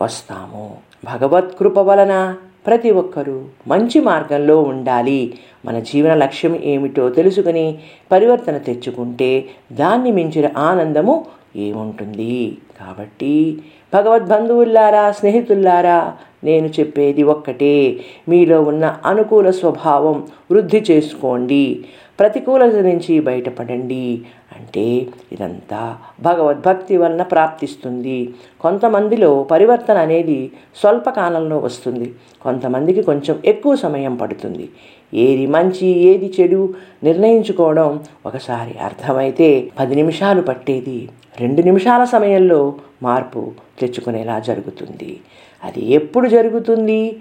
వస్తాము. 0.00 0.76
భగవత్కృప 1.04 1.78
వలన 1.78 2.34
ప్రతి 2.66 2.90
ఒక్కరూ 2.90 3.44
మంచి 3.68 4.00
మార్గంలో 4.00 4.62
ఉండాలి. 4.62 5.38
మన 5.64 5.78
జీవన 5.78 6.14
లక్ష్యం 6.14 6.60
ఏమిటో 6.64 7.08
తెలుసుకుని 7.08 7.78
పరివర్తన 8.12 8.58
తెచ్చుకుంటే 8.58 9.44
దాన్ని 9.72 10.12
మించిన 10.12 10.50
ఆనందము 10.56 11.26
ఏముంటుంది? 11.56 12.58
కాబట్టి 12.80 13.62
భగవద్బంధువుల్లారా 13.94 15.12
స్నేహితుల్లారా 15.12 16.12
నేను 16.44 16.66
చెప్పేది 16.66 17.22
ఒక్కటే. 17.22 18.00
మీలో 18.28 18.62
ఉన్న 18.62 18.96
అనుకూల 19.04 19.50
స్వభావం 19.50 20.26
వృద్ధి 20.50 20.84
చేసుకోండి. 20.90 21.84
ప్రతికూలత 22.20 22.74
నుంచి 22.74 23.20
బయటపడండి. 23.20 24.22
అంటే 24.56 25.06
ఇదంతా 25.32 25.96
భగవద్భక్తి 26.22 26.96
వలన 26.96 27.22
ప్రాప్తిస్తుంది. 27.22 28.34
కొంతమందిలో 28.60 29.42
పరివర్తన 29.42 29.98
అనేది 29.98 30.52
స్వల్పకాలంలో 30.76 31.58
వస్తుంది. 31.58 32.12
కొంతమందికి 32.42 33.02
కొంచెం 33.02 33.38
ఎక్కువ 33.44 33.76
సమయం 33.76 34.16
పడుతుంది. 34.16 34.68
ఏది 35.14 35.46
మంచి 35.46 35.86
ఏది 35.86 36.32
చెడు 36.40 36.74
నిర్ణయించుకోవడం 37.02 38.00
ఒకసారి 38.26 38.78
అర్థమైతే 38.78 39.70
పది 39.78 39.94
నిమిషాలు 39.94 40.42
పట్టేది 40.42 41.08
రెండు 41.40 41.62
నిమిషాల 41.62 42.04
సమయంలో 42.04 42.74
మార్పు 43.02 43.52
తెచ్చుకునేలా 43.80 44.38
జరుగుతుంది. 44.38 45.20
అది 45.64 45.92
ఎప్పుడు 45.92 46.28
జరుగుతుంది? 46.28 47.16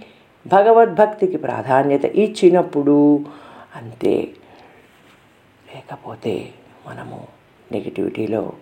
భగవద్భక్తికి 0.47 1.37
ప్రాధాన్యత 1.37 2.05
ఇచ్చినప్పుడు. 2.05 3.19
అంతే. 3.75 4.27
లేకపోతే 5.75 6.53
మనము 6.87 7.27
నెగిటివిటీలో 7.71 8.53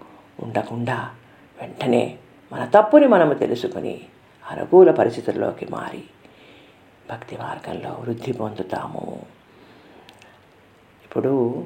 ఉండకుండా 0.44 1.10
వెంటనే 1.62 2.18
మన 2.52 2.66
తప్పుని 2.66 3.08
మనము 3.08 3.34
తెలుసుకొని 3.34 4.02
అనుకూల 4.52 4.92
పరిస్థితుల్లోకి 4.92 5.68
మారి 5.72 6.04
భక్తి 7.12 7.38
మార్గంలో 7.38 7.98
వృద్ధి 8.00 8.32
పొందుతాము. 8.32 9.22
ఇప్పుడు 11.04 11.66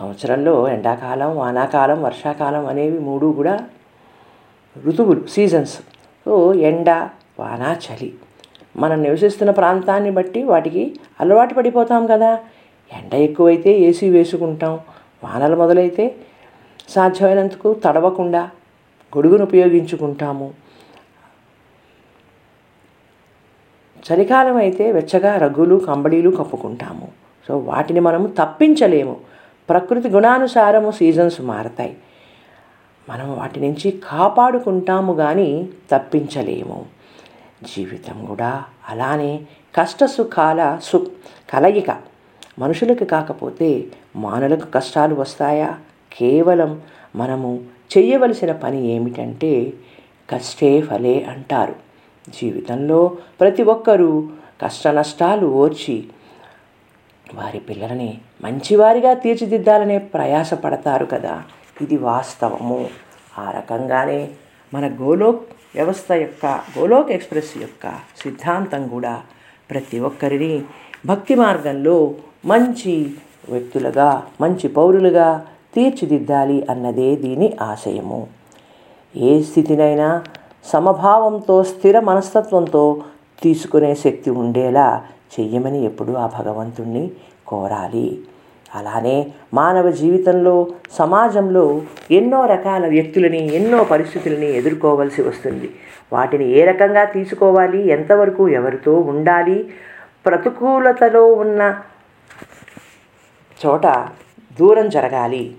సంవత్సరంలో 0.00 0.68
ఎండాకాలం 0.68 1.36
వానాకాలం 1.36 2.02
వర్షాకాలం 2.02 2.66
అనేవి 2.66 2.98
మూడు 2.98 3.26
కూడా 3.26 3.68
ఋతువులు 4.84 5.26
సీజన్స్ 5.26 5.80
సో 6.24 6.54
ఎండ 6.54 6.90
వాన 7.38 7.76
చలి. 7.84 8.14
మనం 8.76 9.02
నివసిస్తున్న 9.02 9.50
ప్రాంతాన్ని 9.50 10.10
బట్టి 10.10 10.42
వాటికి 10.42 11.00
అలవాటు 11.20 11.54
పడిపోతాం 11.54 12.06
కదా. 12.06 12.38
ఎండ 12.92 13.14
ఎక్కువైతే 13.14 13.78
ఏసీ 13.78 14.10
వేసుకుంటాం. 14.10 14.78
వానలు 15.24 15.56
మొదలైతే 15.56 16.14
సాధ్యమైనందుకు 16.88 17.74
తడవకుండా 17.74 18.42
గొడుగును 19.16 19.42
ఉపయోగించుకుంటాము. 19.42 20.54
చలికాలం 24.04 24.56
అయితే 24.56 24.92
వెచ్చగా 24.92 25.36
రగ్గులు 25.36 25.76
కంబళీలు 25.76 26.30
కప్పుకుంటాము. 26.30 27.08
సో 27.48 27.58
వాటిని 27.58 28.00
మనము 28.00 28.26
తప్పించలేము. 28.26 29.16
ప్రకృతి 29.68 30.08
గుణానుసారము 30.08 30.90
సీజన్స్ 30.90 31.40
మారతాయి. 31.40 31.96
మనం 33.08 33.36
వాటి 33.36 33.60
నుంచి 33.60 33.90
కాపాడుకుంటాము 33.90 35.14
కానీ 35.14 35.68
తప్పించలేము. 35.92 36.86
జీవితం 37.76 38.24
కూడా 38.24 38.64
అలానే 38.88 39.40
కష్ట 39.76 40.04
సుఖాల 40.04 40.78
సు 40.82 41.10
కలయిక. 41.50 42.13
మనుషులకు 42.58 43.04
కాకపోతే 43.04 43.84
మానులకు 44.16 44.66
కష్టాలు 44.66 45.14
వస్తాయా? 45.14 45.78
కేవలం 46.18 46.82
మనము 47.16 47.60
చేయవలసిన 47.98 48.52
పని 48.52 48.86
ఏమిటంటే 48.86 49.72
కష్టే 50.30 50.80
ఫలే 50.80 51.24
అంటారు. 51.24 51.74
జీవితంలో 52.28 53.16
ప్రతి 53.40 53.62
ఒక్కరూ 53.62 54.28
కష్ట 54.62 54.88
నష్టాలు 54.88 55.46
ఓర్చి 55.46 56.04
వారి 57.34 57.58
పిల్లలని 57.58 58.18
మంచివారిగా 58.44 59.14
తీర్చిదిద్దాలనే 59.14 59.98
ప్రయాసపడతారు 59.98 61.06
కదా. 61.06 61.42
ఇది 61.80 61.96
వాస్తవము. 61.96 62.88
ఆ 63.38 63.50
రకంగానే 63.50 64.28
మన 64.74 64.86
గోలోక్ 64.86 65.42
వ్యవస్థ 65.74 66.12
యొక్క 66.12 66.60
గోలోక్ 66.78 67.10
ఎక్స్ప్రెస్ 67.10 67.58
యొక్క 67.58 67.88
సిద్ధాంతం 68.22 68.88
కూడా 68.88 69.22
ప్రతి 69.70 69.98
ఒక్కరిని 70.00 70.52
భక్తి 71.06 71.34
మార్గంలో 71.34 71.96
మంచి 72.46 72.94
వ్యక్తులుగా 73.48 74.22
మంచి 74.40 74.68
పౌరులుగా 74.68 75.28
తీర్చిదిద్దాలి 75.74 76.66
అన్నదే 76.70 77.16
దీని 77.16 77.48
ఆశయము. 77.60 78.26
ఏ 79.14 79.42
స్థితినైనా 79.42 80.08
సమభావంతో 80.72 81.64
స్థిర 81.64 82.00
మనస్తత్వంతో 82.00 82.84
తీసుకునే 83.42 83.94
శక్తి 83.94 84.30
ఉండేలా 84.30 85.04
చెయ్యమని 85.34 85.84
ఎప్పుడూ 85.84 86.14
ఆ 86.14 86.26
భగవంతుణ్ణి 86.38 87.10
కోరాలి. 87.46 88.08
అలానే 88.74 89.26
మానవ 89.54 89.90
జీవితంలో 89.90 90.66
సమాజంలో 90.92 91.82
ఎన్నో 92.10 92.46
రకాల 92.46 92.86
వ్యక్తులని 92.86 93.54
ఎన్నో 93.54 93.84
పరిస్థితులని 93.84 94.56
ఎదుర్కోవాల్సి 94.56 95.22
వస్తుంది. 95.22 95.70
వాటిని 96.12 96.50
ఏ 96.50 96.64
రకంగా 96.64 97.04
తీసుకోవాలి 97.04 97.88
ఎంతవరకు 97.88 98.48
ఎవరితో 98.48 99.00
ఉండాలి 99.00 99.74
ప్రతికూలతలో 100.26 101.26
ఉన్న 101.26 101.80
చోట 103.66 103.86
దూరం 104.60 104.88
జరగాలి 104.88 105.54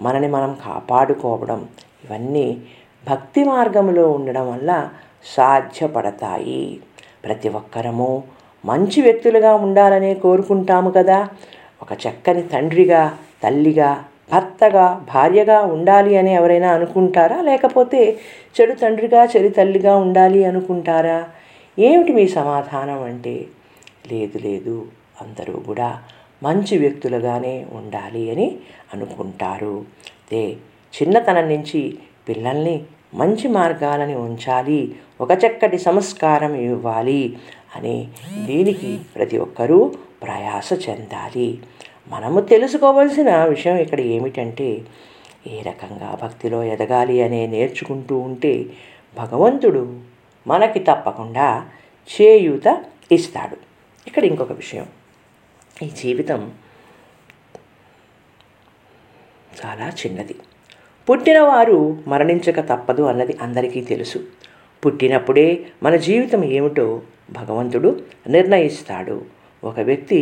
మనని 0.00 0.28
మనం 0.28 0.56
కాపాడుకోవడం 0.66 1.68
ఇవన్నీ 2.04 2.62
భక్తి 3.10 3.44
మార్గంలో 3.44 4.10
ఉండడం 4.10 4.52
వల్ల 4.52 4.88
సాధ్యపడతాయి. 5.24 6.80
ప్రతి 7.24 7.48
ఒక్కరము 7.48 8.24
మంచి 8.64 9.02
వ్యక్తులుగా 9.02 9.54
ఉండాలనే 9.54 10.14
కోరుకుంటాము 10.14 10.90
కదా. 10.90 11.28
ఒక 11.82 11.92
చక్కని 11.92 12.42
తండ్రిగా 12.42 13.18
తల్లిగా 13.42 14.04
భర్తగా 14.32 15.06
భార్యగా 15.14 15.60
ఉండాలి 15.60 16.16
అని 16.16 16.34
ఎవరైనా 16.34 16.72
అనుకుంటారా? 16.72 17.40
లేకపోతే 17.40 18.18
చెడు 18.60 18.72
తండ్రిగా 18.72 19.24
చెడు 19.24 19.48
తల్లిగా 19.48 19.96
ఉండాలి 19.96 20.44
అనుకుంటారా? 20.44 21.24
ఏమిటి 21.78 22.12
మీ 22.12 22.28
సమాధానం 22.28 23.02
అంటే? 23.02 23.46
లేదు 24.12 24.38
లేదు. 24.38 24.86
అందరూ 25.20 25.52
కూడా 25.52 26.02
మంచి 26.42 26.78
వ్యక్తులుగానే 26.78 27.66
ఉండాలి 27.72 28.30
అని 28.30 28.56
అనుకుంటారు. 28.94 29.84
అదే 30.22 30.56
చిన్నతనం 31.02 31.48
నుంచి 31.48 31.98
పిల్లల్ని 32.28 32.82
మంచి 33.14 33.48
మార్గాలని 33.48 34.14
ఉంచాలి. 34.14 34.94
ఒక 35.20 35.30
చక్కటి 35.32 35.78
సంస్కారం 35.78 36.54
ఇవ్వాలి 36.54 37.36
అని 37.76 38.08
దీనికి 38.44 38.98
ప్రతి 39.16 39.38
ఒక్కరూ 39.38 39.92
ప్రయాస 40.22 40.88
చెందాలి. 40.88 41.58
మనము 42.08 42.40
తెలుసుకోవలసిన 42.40 43.44
విషయం 43.44 43.76
ఇక్కడ 43.76 44.00
ఏమిటంటే 44.00 44.84
ఏ 45.46 45.62
రకంగా 45.62 46.18
భక్తిలో 46.22 46.62
ఎదగాలి 46.64 47.22
అనే 47.22 47.46
నేర్చుకుంటూ 47.46 48.18
ఉంటే 48.18 48.64
భగవంతుడు 49.18 50.00
మనకి 50.46 50.78
తప్పకుండా 50.78 51.68
చేయూత 52.20 52.84
ఇస్తాడు. 53.12 53.56
ఇక్కడ 54.06 54.24
ఇంకొక 54.24 54.52
విషయం. 54.52 54.86
ఈ 55.82 55.86
జీవితం 55.86 56.52
చాలా 59.64 59.88
చిన్నది. 59.88 60.34
పుట్టినవారు 61.10 61.98
మరణించక 62.06 62.60
తప్పదు 62.60 63.02
అన్నది 63.02 63.36
అందరికీ 63.42 63.80
తెలుసు. 63.80 64.26
పుట్టినప్పుడే 64.86 65.66
మన 65.82 65.96
జీవితం 65.96 66.44
ఏమిటో 66.44 67.02
భగవంతుడు 67.30 68.00
నిర్ణయిస్తాడు. 68.28 69.35
ఒక 69.66 69.80
వ్యక్తి 69.80 70.20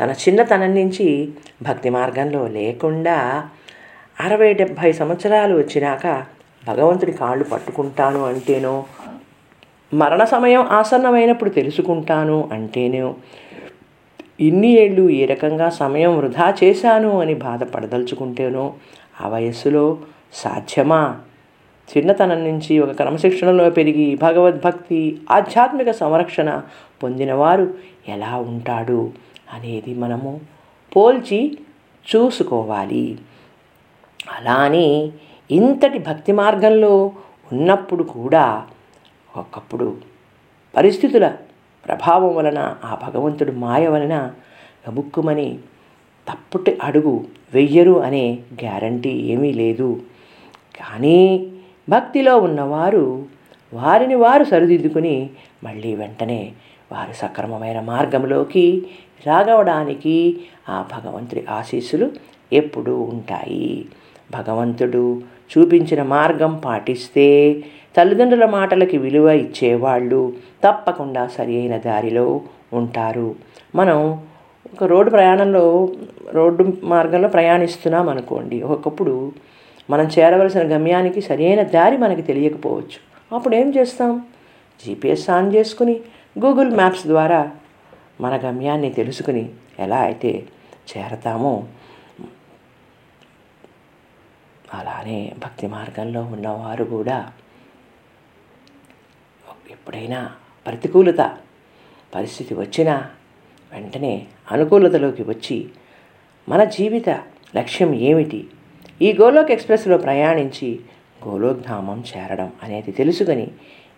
తన 0.00 0.10
చిన్నతనం 0.22 0.74
నుంచి 0.74 1.06
భక్తి 1.62 1.90
మార్గంలో 1.90 2.46
లేకుండా 2.48 3.16
అరవై 4.16 4.52
డెబ్భై 4.52 4.92
సంవత్సరాలు 4.92 5.54
వచ్చినాక 5.54 6.04
భగవంతుడి 6.62 7.12
కాళ్ళు 7.12 7.44
పట్టుకుంటాను 7.44 8.24
అంటేనో 8.24 8.74
మరణ 9.92 10.24
సమయం 10.24 10.62
ఆసన్నమైనప్పుడు 10.70 11.50
తెలుసుకుంటాను 11.50 12.38
అంటేనో 12.52 13.08
ఇన్ని 14.40 14.70
ఏళ్ళు 14.76 15.10
ఏ 15.10 15.26
రకంగా 15.26 15.68
సమయం 15.74 16.12
వృధా 16.18 16.54
చేశాను 16.62 17.20
అని 17.20 17.34
బాధపడదలుచుకుంటేనో 17.34 18.64
ఆ 19.20 19.28
వయస్సులో 19.28 19.84
సాధ్యమా? 20.34 21.02
చిన్నతనం 21.88 22.44
నుంచి 22.44 22.78
ఒక 22.78 22.90
క్రమశిక్షణలో 22.90 23.70
పెరిగి 23.70 24.16
భగవద్భక్తి 24.16 25.20
ఆధ్యాత్మిక 25.30 25.90
సంరక్షణ 25.90 26.62
పొందినవారు 27.02 27.74
ఎలా 28.08 28.36
ఉంటాడు 28.36 29.10
అనేది 29.52 29.94
మనము 29.94 30.40
పోల్చి 30.96 31.58
చూసుకోవాలి. 32.06 33.18
అలానే 34.36 35.10
ఇంతటి 35.50 35.98
భక్తి 35.98 36.32
మార్గంలో 36.32 37.12
ఉన్నప్పుడు 37.52 38.02
కూడా 38.02 38.64
ఒకప్పుడు 39.36 39.96
పరిస్థితుల 40.74 41.26
ప్రభావం 41.86 42.36
వలన 42.36 42.76
ఆ 42.84 42.94
భగవంతుడు 43.06 43.52
మాయ 43.52 43.86
వలన 43.86 44.30
గబుక్కుమని 44.84 45.58
తప్పుటి 46.28 46.78
అడుగు 46.82 47.24
వెయ్యరు 47.54 48.00
అనే 48.00 48.38
గ్యారంటీ 48.62 49.08
ఏమీ 49.08 49.52
లేదు. 49.52 50.00
కానీ 50.80 51.50
భక్తిలో 51.88 52.38
ఉన్నవారు 52.38 53.24
వారిని 53.74 54.14
వారు 54.14 54.44
సరిదిద్దుకుని 54.44 55.30
మళ్ళీ 55.64 55.94
వెంటనే 55.94 56.52
వారు 56.92 57.12
సక్రమమైన 57.12 57.80
మార్గంలోకి 57.80 58.86
రాగవడానికి 59.26 60.40
ఆ 60.68 60.84
భగవంతుడి 60.96 61.44
ఆశీస్సులు 61.50 62.10
ఎప్పుడూ 62.52 63.00
ఉంటాయి. 63.00 63.84
భగవంతుడు 64.32 65.22
చూపించిన 65.52 66.02
మార్గం 66.02 66.56
పాటిస్తే 66.56 67.64
తల్లిదండ్రుల 67.96 68.44
మాటలకి 68.44 68.98
విలువ 68.98 69.30
ఇచ్చేవాళ్ళు 69.30 70.32
తప్పకుండా 70.64 71.26
సరి 71.26 71.58
అయిన 71.58 71.76
దారిలో 71.76 72.40
ఉంటారు. 72.72 73.34
మనం 73.74 74.24
ఒక 74.72 74.84
రోడ్డు 74.84 75.10
ప్రయాణంలో 75.10 75.88
రోడ్డు 76.32 76.72
మార్గంలో 76.82 77.28
ప్రయాణిస్తున్నాం 77.28 78.08
అనుకోండి 78.08 78.62
ఒకప్పుడు 78.62 79.32
మనం 79.90 80.06
చేరవలసిన 80.06 80.62
గమ్యానికి 80.76 81.20
సరైన 81.20 81.62
దారి 81.62 81.96
మనకి 81.96 82.22
తెలియకపోవచ్చు. 82.22 82.98
అప్పుడు 83.34 83.54
ఏం 83.54 83.68
చేస్తాం? 83.70 84.26
జీపీఎస్ 84.84 85.30
ఆన్ 85.30 85.54
చేసుకుని 85.54 86.00
గూగుల్ 86.38 86.70
మ్యాప్స్ 86.70 87.06
ద్వారా 87.06 87.50
మన 88.20 88.36
గమ్యాన్ని 88.36 88.90
తెలుసుకుని 88.90 89.50
ఎలా 89.78 89.98
అయితే 89.98 90.46
చేరతామో 90.90 91.66
అలానే 94.74 95.32
భక్తి 95.38 95.66
మార్గంలో 95.66 96.22
ఉన్నవారు 96.22 96.84
కూడా 96.84 97.32
ఎప్పుడైనా 99.70 100.32
ప్రతికూలత 100.66 101.38
పరిస్థితి 102.14 102.54
వచ్చినా 102.54 103.10
వెంటనే 103.72 104.26
అనుకూలతలోకి 104.50 105.22
వచ్చి 105.22 105.70
మన 106.48 106.64
జీవిత 106.64 107.08
లక్ష్యం 107.56 107.94
ఏమిటి? 107.94 108.40
ఈ 109.02 109.16
గోలోక్ 109.20 109.50
ఎక్స్ప్రెస్లో 109.50 109.98
ప్రయాణించి 109.98 110.80
గోలోక్ధామం 111.28 112.04
చేరడం 112.16 112.52
అనేది 112.62 112.92
తెలుసుకొని 112.92 113.48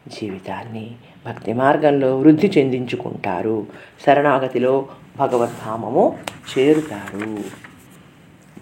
జీవితాన్ని 0.09 0.91
భక్తి 1.27 1.53
మార్గంలో 1.53 2.19
వృద్ధి 2.19 2.53
చెందించుకుంటారు. 2.59 3.67
శరణాగతిలో 4.07 4.89
భగవద్ధామము 5.19 6.19
చేరుతారు. 6.51 7.39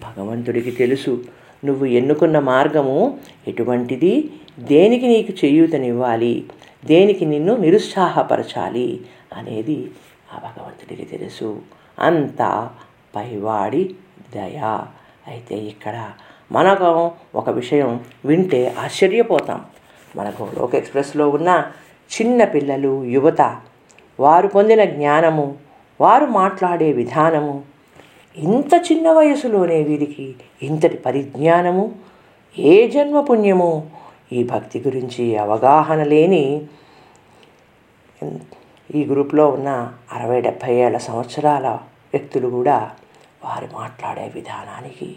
భగవంతుడికి 0.03 0.71
తెలుసు 0.71 1.23
నువ్వు 1.65 1.85
ఎన్నుకున్న 1.85 2.39
మార్గము 2.39 3.19
ఎటువంటిది? 3.47 4.29
దేనికి 4.59 5.07
నీకు 5.07 5.45
చేయూతనివ్వాలి? 5.45 6.45
దేనికి 6.85 7.25
నిన్ను 7.25 7.55
నిరుత్సాహపరచాలి? 7.55 9.01
అనేది 9.35 9.91
ఆ 10.33 10.37
భగవంతుడికి 10.37 11.05
తెలుసు. 11.05 11.61
అంతా 11.99 12.69
పైవాడి 13.15 13.95
దయ. 14.35 14.85
అయితే 15.27 15.55
ఇక్కడ 15.55 16.11
మనకు 16.51 17.11
ఒక 17.35 17.49
విషయం 17.49 17.89
వింటే 18.25 18.75
ఆశ్చర్యపోతాం. 18.79 19.65
మనకు 20.15 20.49
లోక 20.57 20.75
ఎక్స్ప్రెస్లో 20.75 21.29
ఉన్న 21.29 21.49
చిన్న 22.11 22.43
పిల్లలు 22.43 23.03
యువత 23.05 23.41
వారు 24.19 24.47
పొందిన 24.47 24.83
జ్ఞానము 24.83 25.55
వారు 26.01 26.25
మాట్లాడే 26.25 26.91
విధానము 26.91 27.63
ఇంత 28.35 28.73
చిన్న 28.91 29.11
వయసులోనే 29.11 29.83
వీరికి 29.83 30.35
ఇంతటి 30.61 30.97
పరిజ్ఞానము 30.97 31.95
ఏ 32.57 32.87
జన్మ 32.87 33.21
పుణ్యమో 33.21 33.83
ఈ 34.31 34.43
భక్తి 34.43 34.79
గురించి 34.79 35.37
అవగాహన 35.37 36.03
లేని 36.03 36.43
ఈ 38.95 39.05
గ్రూప్లో 39.05 39.47
ఉన్న 39.47 39.69
అరవై 40.11 40.41
డెబ్భై 40.41 40.73
ఏళ్ళ 40.75 40.97
సంవత్సరాల 40.97 41.67
వ్యక్తులు 42.13 42.47
కూడా 42.47 42.91
వారు 43.45 43.67
మాట్లాడే 43.73 44.31
విధానానికి 44.35 45.09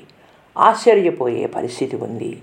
ఆశ్చర్యపోయే 0.59 1.47
పరిస్థితి 1.47 1.97
ఉంది. 1.97 2.43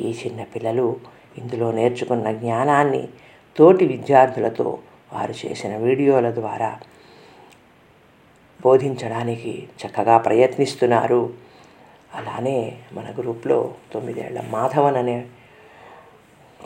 ఈ 0.00 0.14
చిన్న 0.26 0.42
పిల్లలు 0.42 0.96
ఇందులో 1.38 1.72
నేర్చుకున్న 1.72 2.32
జ్ఞానాన్ని 2.32 3.08
తోటి 3.56 3.86
విద్యార్థులతో 3.86 4.78
వారు 5.12 5.34
చేసిన 5.46 5.76
వీడియోల 5.76 6.30
ద్వారా 6.30 6.78
బోధించడానికి 8.62 9.68
చక్కగా 9.86 10.18
ప్రయత్నిస్తున్నారు. 10.18 11.34
అలానే 12.14 12.78
మన 12.92 13.14
గ్రూప్లో 13.18 13.74
తొమ్మిదేళ్ళ 13.92 14.40
మాధవన్ 14.50 14.96
అనే 14.96 15.26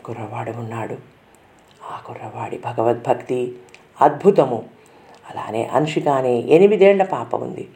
కుర్రవాడు 0.05 0.51
ఉన్నాడు. 0.51 0.97
ఆ 1.91 2.01
కుర్రవాడి 2.05 2.57
భగవద్భక్తి 2.57 3.55
అద్భుతము. 4.01 4.65
అలానే 5.29 5.65
అంశిక 5.65 6.07
అనే 6.07 6.39
ఎనిమిదేళ్ళ 6.39 7.03
పాప 7.03 7.35
ఉంది. 7.35 7.67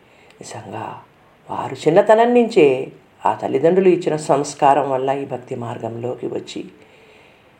నిజంగా 0.41 1.01
వారు 1.49 1.73
చిన్నతనం 1.73 2.33
నుంచే 2.33 2.91
ఆ 3.25 3.33
తల్లిదండ్రులు 3.33 3.89
ఇచ్చిన 3.89 4.15
సంస్కారం 4.15 4.91
వల్ల 4.91 5.11
ఈ 5.11 5.25
భక్తి 5.25 5.55
మార్గంలోకి 5.55 6.27
వచ్చి 6.27 6.65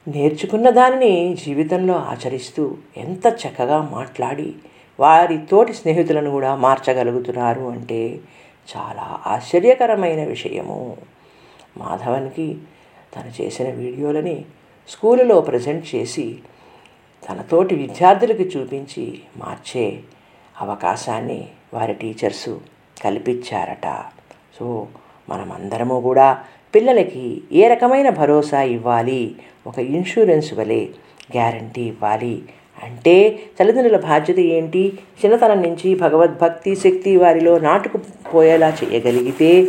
నేర్చుకున్న 0.08 0.70
దానిని 0.70 1.38
జీవితంలో 1.46 1.94
ఆచరిస్తూ 1.94 2.78
ఎంత 2.98 3.28
చక్కగా 3.28 3.90
మాట్లాడి 3.92 4.56
వారి 5.00 5.38
తోటి 5.38 5.74
స్నేహితులను 5.74 6.30
కూడా 6.30 6.56
మార్చగలుగుతున్నారు 6.56 7.62
అంటే 7.62 8.20
చాలా 8.78 9.20
ఆశ్చర్యకరమైన 9.28 10.24
విషయము. 10.24 10.98
మాధవన్కి 11.78 12.58
తను 13.16 13.42
చేసిన 13.42 13.70
వీడియోలని 13.70 14.46
స్కూలులో 14.88 15.42
ప్రజెంట్ 15.42 15.96
చేసి 15.96 16.40
తనతోటి 17.30 17.76
విద్యార్థులకి 17.76 18.38
విద్యార్థులకు 18.38 18.60
చూపించి 18.60 19.22
మార్చే 19.38 20.04
అవకాశాన్ని 20.62 21.48
వారి 21.74 21.94
టీచర్సు 21.94 22.62
కల్పించారట. 23.04 24.04
సో 24.60 24.88
మనమందరము 25.30 26.02
కూడా 26.02 26.38
పిల్లలకి 26.76 27.42
ఏ 27.52 27.68
రకమైన 27.68 28.10
భరోసా 28.10 28.62
ఇవ్వాలి? 28.62 29.36
ఒక 29.68 29.80
ఇన్సూరెన్స్ 29.80 30.54
వలె 30.54 30.84
గ్యారంటీ 31.34 31.82
ఇవ్వాలి. 31.82 32.42
అంటే 32.84 33.40
తల్లిదండ్రుల 33.60 33.98
బాధ్యత 33.98 34.40
ఏంటి? 34.40 34.94
చిన్నతనం 35.26 35.62
నుంచి 35.62 35.96
భగవద్భక్తి 35.96 36.76
శక్తి 36.76 37.18
వారిలో 37.18 37.60
నాటుకుపోయేలా 37.60 38.78
చేయగలిగితే 38.84 39.68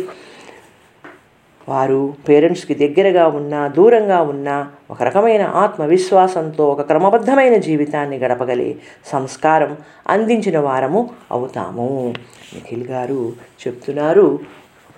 వారు 1.69 2.13
పేరెంట్స్కి 2.29 2.73
దగ్గరగా 2.75 3.27
ఉన్నా 3.27 3.67
దూరంగా 3.67 4.21
ఉన్నా 4.21 4.71
ఒక 4.91 5.03
రకమైన 5.03 5.41
ఆత్మవిశ్వాసంతో 5.41 6.69
ఒక 6.69 6.81
క్రమబద్ధమైన 6.81 7.57
జీవితాన్ని 7.57 8.17
గడపగలే 8.17 8.79
సంస్కారం 9.05 9.77
అందించిన 10.07 10.59
వారము 10.59 11.09
అవుతాము. 11.31 12.13
నిఖిల్ 12.53 12.87
గారు 12.87 13.33
చెప్తున్నారు 13.67 14.39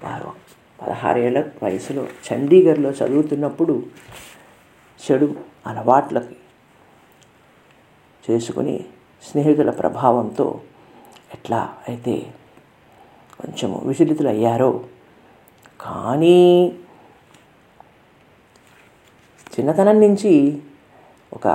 వారు 0.04 0.32
పదహారేళ్ళ 0.82 1.44
వయసులో 1.64 2.04
చండీగఢ్లో 2.04 2.90
చదువుతున్నప్పుడు 2.90 3.84
చెడు 5.12 5.36
అలవాట్లకి 5.68 6.36
చేసుకుని 8.32 8.80
స్నేహితుల 9.24 9.70
ప్రభావంతో 9.70 10.62
ఎట్లా 11.34 11.70
అయితే 11.88 12.26
కొంచెము 13.40 13.82
విచలితులయ్యారో 13.84 14.82
కానీ 15.80 16.68
చిన్నతనం 19.54 20.02
నుంచి 20.02 20.62
ఒక 21.34 21.48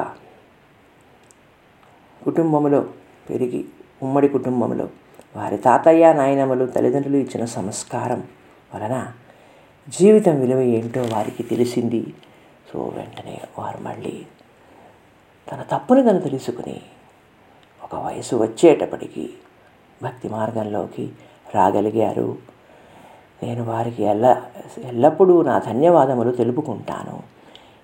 కుటుంబంలో 2.25 2.81
పెరిగి 3.31 3.65
ఉమ్మడి 4.03 4.29
కుటుంబంలో 4.29 4.89
వారి 5.37 5.57
తాతయ్య 5.57 6.13
నాయనమ్మలు 6.13 6.67
తల్లిదండ్రులు 6.67 7.17
ఇచ్చిన 7.17 7.45
సంస్కారం 7.45 8.25
వలన 8.75 9.13
జీవితం 9.89 10.41
విలువ 10.41 10.61
ఏంటో 10.61 11.03
వారికి 11.03 11.43
తెలిసింది. 11.43 12.15
సో 12.73 12.83
వెంటనే 12.87 13.41
వారు 13.59 13.79
మళ్ళీ 13.79 14.27
తన 15.53 15.63
తప్పుని 15.63 16.03
తను 16.03 16.21
తెలుసుకుని 16.21 16.81
ఒక 17.83 17.95
వయసు 17.95 18.37
వచ్చేటప్పటికి 18.37 19.31
భక్తి 20.03 20.29
మార్గంలోకి 20.29 21.13
రాగలిగారు. 21.55 22.50
నేను 23.43 23.65
వారికి 23.65 24.03
ఎల్ల 24.03 24.37
ఎల్లప్పుడూ 24.85 25.43
నా 25.43 25.59
ధన్యవాదములు 25.59 26.31
తెలుపుకుంటాను. 26.31 27.19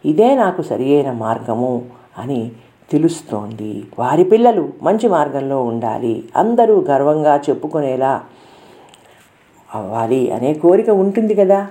ఇదే 0.09 0.35
నాకు 0.35 0.62
సరియైన 0.62 1.12
మార్గము 1.12 1.83
అని 2.19 2.53
తెలుస్తోంది. 2.90 3.85
వారి 3.99 4.25
పిల్లలు 4.25 4.69
మంచి 4.83 5.09
మార్గంలో 5.09 5.64
ఉండాలి. 5.64 6.29
అందరూ 6.37 6.81
గర్వంగా 6.81 7.37
చెప్పుకునేలా 7.37 8.23
అవ్వాలి 9.75 10.33
అనే 10.33 10.55
కోరిక 10.55 10.90
ఉంటుంది 10.90 11.35
కదా. 11.35 11.66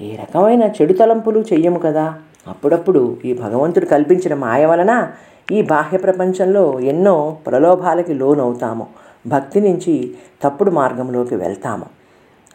ఏ 0.00 0.16
రకమైన 0.16 0.62
చెడు 0.62 0.92
తలంపులు 0.92 1.40
చెయ్యము 1.40 1.78
కదా. 1.78 2.14
అప్పుడప్పుడు 2.48 3.16
ఈ 3.24 3.34
భగవంతుడు 3.34 3.84
కల్పించిన 3.84 4.34
మాయ 4.34 4.66
వలన 4.66 5.10
ఈ 5.52 5.62
బాహ్య 5.62 5.98
ప్రపంచంలో 5.98 6.80
ఎన్నో 6.80 7.36
ప్రలోభాలకి 7.46 8.14
లోనవుతాము. 8.14 8.86
భక్తి 9.26 9.60
నుంచి 9.60 10.14
తప్పుడు 10.42 10.70
మార్గంలోకి 10.70 11.34
వెళ్తాము. 11.34 12.03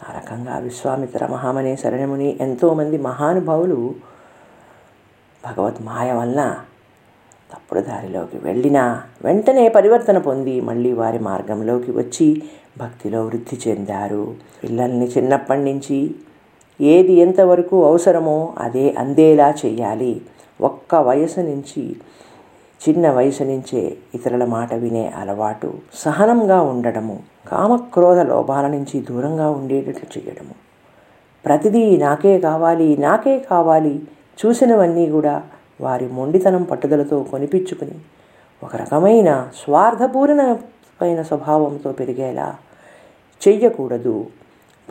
ఆ 0.03 0.12
రకంగా 0.17 0.57
విశ్వామిత్ర 0.57 1.27
మహామనే 1.27 1.75
శరణముని 1.75 2.38
ఎంతోమంది 2.41 2.97
మహానుభావులు 2.97 3.95
భగవత్ 5.45 5.81
మాయ 5.81 6.12
వలన 6.12 6.55
తప్పుడు 7.53 7.79
దారిలోకి 7.79 8.38
వెళ్ళినా 8.38 9.03
వెంటనే 9.25 9.69
పరివర్తన 9.69 10.17
పొంది 10.17 10.62
మళ్ళీ 10.62 10.93
వారి 10.93 11.19
మార్గంలోకి 11.19 11.91
వచ్చి 11.91 12.43
భక్తిలో 12.77 13.25
వృద్ధి 13.25 13.59
చెందారు. 13.67 14.35
పిల్లల్ని 14.63 15.05
చిన్నప్పటి 15.05 15.59
నుంచి 15.59 16.15
ఏది 16.81 17.13
ఎంతవరకు 17.13 17.85
అవసరమో 17.85 18.53
అదే 18.57 18.95
అందేలా 18.99 19.53
చేయాలి. 19.65 20.21
ఒక్క 20.62 20.95
వయసు 20.95 21.39
నుంచి 21.39 21.95
చిన్న 22.82 23.10
వయసు 23.12 23.44
నుంచే 23.44 23.98
ఇతరుల 24.15 24.46
మాట 24.46 24.74
వినే 24.74 25.08
అలవాటు 25.08 25.74
సహనంగా 25.94 26.62
ఉండడము 26.62 27.20
కామక్రోధ 27.48 28.20
లోపాల 28.20 28.68
నుంచి 28.68 29.02
దూరంగా 29.02 29.50
ఉండేటట్లు 29.50 30.08
చేయడము. 30.18 30.56
ప్రతిదీ 31.46 31.98
నాకే 31.98 32.39
కావాలి 32.39 32.98
నాకే 32.98 33.39
కావాలి 33.39 34.02
చూసినవన్నీ 34.39 35.12
కూడా 35.12 35.44
వారి 35.82 36.08
మొండితనం 36.08 36.63
పట్టుదలతో 36.63 37.24
కొనిపించుకుని 37.24 37.98
ఒక 38.63 38.76
రకమైన 38.76 39.50
స్వార్థపూర్ణమైన 39.63 41.22
స్వభావంతో 41.22 41.92
పెరిగేలా 41.92 42.56
చెయ్యకూడదు. 43.48 44.28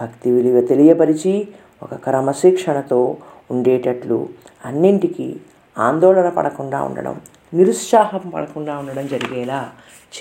భక్తి 0.00 0.30
విలువ 0.30 0.60
తెలియపరిచి 0.60 1.48
ఒక 1.82 1.94
క్రమశిక్షణతో 1.94 3.16
ఉండేటట్లు 3.50 4.28
అన్నింటికీ 4.64 5.36
ఆందోళన 5.78 6.28
పడకుండా 6.28 6.82
ఉండడం 6.82 7.16
నిరుత్సాహం 7.54 8.30
పడకుండా 8.34 8.78
ఉండడం 8.78 9.06
జరిగేలా 9.06 9.70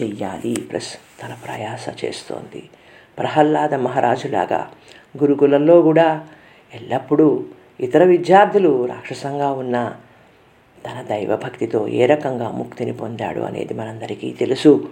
చెయ్యాలి 0.02 0.62
ప్లస్ 0.72 0.94
తన 1.24 1.36
ప్రయాస 1.46 2.06
చేస్తోంది. 2.06 2.63
ప్రహ్లాద 3.18 3.74
మహారాజులాగా 3.74 4.72
గురుకులంలో 5.18 5.82
కూడా 5.82 6.28
ఎల్లప్పుడూ 6.76 7.44
ఇతర 7.80 8.04
విద్యార్థులు 8.04 8.86
రాక్షసంగా 8.86 9.52
ఉన్న 9.52 9.96
తన 10.86 11.02
దైవభక్తితో 11.02 11.88
ఏ 11.88 12.06
రకంగా 12.06 12.50
ముక్తిని 12.50 12.94
పొందాడు 12.94 13.40
అనేది 13.40 13.74
మనందరికీ 13.74 14.32
తెలుసు. 14.32 14.90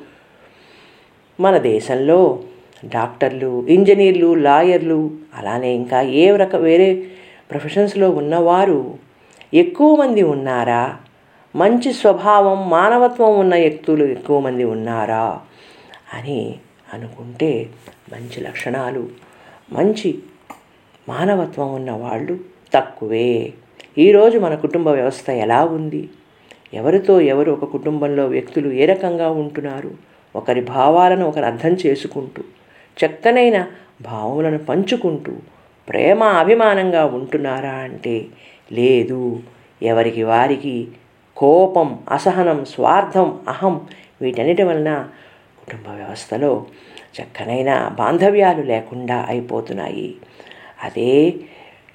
మన 1.40 1.58
దేశంలో 1.58 2.44
డాక్టర్లు 2.86 3.68
ఇంజనీర్లు 3.68 4.34
లాయర్లు 4.34 5.12
అలానే 5.36 5.74
ఇంకా 5.74 6.02
ఏ 6.02 6.36
రక 6.36 6.56
వేరే 6.56 7.08
ప్రొఫెషన్స్లో 7.52 8.10
ఉన్నవారు 8.10 8.98
ఎక్కువ 9.54 9.96
మంది 9.96 10.24
ఉన్నారా? 10.24 11.00
మంచి 11.56 11.94
స్వభావం 11.94 12.70
మానవత్వం 12.70 13.40
ఉన్న 13.40 13.56
వ్యక్తులు 13.56 14.06
ఎక్కువ 14.06 14.40
మంది 14.40 14.64
ఉన్నారా 14.64 15.40
అని 16.14 16.56
అనుకుంటే 16.94 17.70
మంచి 18.14 18.42
లక్షణాలు 18.42 19.08
మంచి 19.72 20.20
మానవత్వం 21.10 21.74
ఉన్న 21.74 21.92
వాళ్ళు 21.92 22.40
తక్కువే. 22.74 23.54
ఈరోజు 23.98 24.40
మన 24.40 24.56
కుటుంబ 24.56 24.90
వ్యవస్థ 24.90 25.30
ఎలా 25.30 25.66
ఉంది? 25.66 26.10
ఎవరితో 26.74 27.22
ఎవరు 27.22 27.52
ఒక 27.52 27.66
కుటుంబంలో 27.66 28.28
వ్యక్తులు 28.28 28.72
ఏ 28.72 28.86
రకంగా 28.86 29.30
ఉంటున్నారు? 29.30 29.92
ఒకరి 30.36 30.62
భావాలను 30.62 31.28
ఒకరు 31.28 31.46
అర్థం 31.46 31.78
చేసుకుంటూ 31.86 32.44
చక్కనైన 32.98 33.68
భావములను 34.02 34.58
పంచుకుంటూ 34.58 35.34
ప్రేమ 35.90 36.24
అభిమానంగా 36.24 37.06
ఉంటున్నారా 37.06 37.72
అంటే 37.72 38.26
లేదు. 38.72 39.40
ఎవరికి 39.84 40.24
వారికి 40.24 40.88
కోపం 41.38 42.00
అసహనం 42.12 42.66
స్వార్థం 42.66 43.40
అహం 43.48 43.82
వీటన్నిటి 44.22 44.64
వలన 44.64 44.92
కుటుంబ 45.60 45.88
వ్యవస్థలో 45.96 46.66
చక్కనైన 47.16 47.92
బాంధవ్యాలు 48.00 48.62
లేకుండా 48.62 49.26
అయిపోతున్నాయి. 49.30 50.16
అదే 50.84 51.34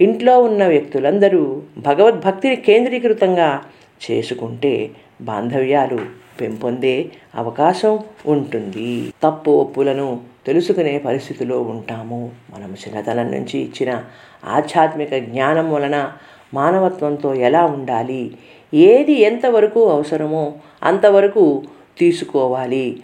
ఇంట్లో 0.00 0.40
ఉన్న 0.40 0.66
వ్యక్తులందరూ 0.66 1.62
భగవద్భక్తిని 1.78 2.56
కేంద్రీకృతంగా 2.56 3.62
చేసుకుంటే 4.10 4.90
బాంధవ్యాలు 5.20 6.00
పెంపొందే 6.40 7.12
అవకాశం 7.34 7.98
ఉంటుంది. 8.26 9.12
తప్పు 9.22 9.50
ఒప్పులను 9.50 10.20
తెలుసుకునే 10.46 10.98
పరిస్థితిలో 10.98 11.60
ఉంటాము. 11.62 12.30
మనం 12.50 12.70
చిన్నతనం 12.72 13.28
నుంచి 13.30 13.58
ఇచ్చిన 13.58 14.04
ఆధ్యాత్మిక 14.44 15.14
జ్ఞానం 15.14 15.72
వలన 15.72 16.12
మానవత్వంతో 16.54 17.34
ఎలా 17.34 17.64
ఉండాలి? 17.64 18.38
ఏది 18.74 19.12
ఎంతవరకు 19.12 19.90
అవసరమో 19.90 20.54
అంతవరకు 20.82 21.62
తీసుకోవాలి. 21.98 23.02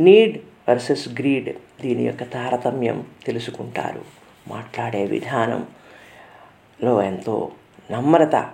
నీడ్ 0.00 0.38
వర్సెస్ 0.68 1.08
గ్రీడ్ 1.08 1.48
దీని 1.82 2.02
యొక్క 2.02 2.22
తారతమ్యం 2.22 3.04
తెలుసుకుంటారు. 3.26 4.02
మాట్లాడే 4.48 5.04
విధానంలో 5.04 7.02
ఎంతో 7.02 7.50
నమ్రత 7.90 8.48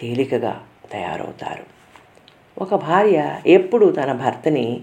తేలికగా 0.00 0.62
తయారవుతారు. 0.92 1.64
ఒక 2.60 2.74
భార్య 2.74 3.40
ఎప్పుడు 3.46 3.86
తన 3.92 4.12
భర్తని 4.12 4.80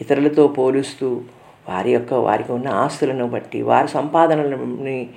ఇతరులతో 0.00 0.46
పోలుస్తూ 0.46 1.20
వారి 1.68 1.92
యొక్క 1.92 2.14
వారికి 2.14 2.52
ఉన్న 2.52 2.68
ఆస్తులను 2.68 3.28
బట్టి 3.28 3.62
వారి 3.62 3.88
సంపాదనలని 3.88 5.10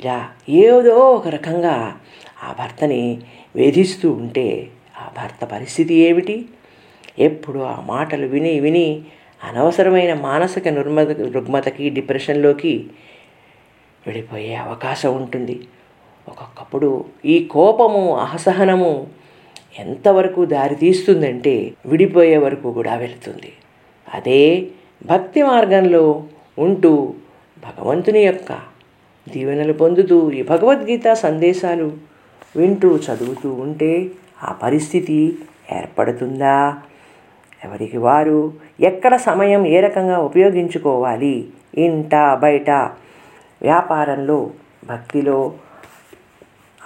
ఇలా 0.00 0.28
ఏదో 0.48 0.96
ఒక 0.98 1.28
రకంగా 1.28 1.96
ఆ 2.44 2.54
భర్తని 2.58 3.20
వేధిస్తూ 3.56 4.12
ఉంటే 4.12 4.68
ఆ 5.00 5.22
భర్త 5.22 5.44
పరిస్థితి 5.44 5.94
ఏమిటి? 5.94 6.44
ఎప్పుడు 7.18 7.58
ఆ 7.58 7.80
మాటలు 7.80 8.26
విని 8.26 8.60
విని 8.60 9.02
అనవసరమైన 9.44 10.14
మానసిక 10.14 10.68
రుగ్మత 10.68 11.08
రుగ్మతకి 11.08 11.90
డిప్రెషన్లోకి 11.90 12.90
వెళ్ళిపోయే 14.06 14.54
అవకాశం 14.54 15.16
ఉంటుంది. 15.16 15.60
ఒక్కొక్కప్పుడు 16.28 17.04
ఈ 17.24 17.44
కోపము 17.44 18.16
అసహనము 18.16 19.06
ఎంతవరకు 19.78 20.44
దారితీస్తుందంటే 20.44 21.72
విడిపోయే 21.86 22.36
వరకు 22.36 22.72
కూడా 22.72 22.94
వెళుతుంది. 22.94 23.52
అదే 24.14 24.66
భక్తి 25.06 25.42
మార్గంలో 25.42 26.24
ఉంటూ 26.58 27.14
భగవంతుని 27.58 28.20
యొక్క 28.20 28.70
దీవెనలు 29.28 29.72
పొందుతూ 29.72 30.30
ఈ 30.30 30.42
భగవద్గీత 30.42 31.12
సందేశాలు 31.12 31.92
వింటూ 32.56 32.96
చదువుతూ 32.96 33.52
ఉంటే 33.52 34.10
ఆ 34.42 34.52
పరిస్థితి 34.52 35.38
ఏర్పడుతుందా? 35.72 36.76
ఎవరికి 37.64 37.98
వారు 37.98 38.52
ఎక్కడ 38.80 39.16
సమయం 39.16 39.66
ఏ 39.66 39.80
రకంగా 39.80 40.18
ఉపయోగించుకోవాలి? 40.18 41.48
ఇంట 41.78 42.14
బయట 42.34 42.70
వ్యాపారంలో 43.62 44.50
భక్తిలో 44.88 45.52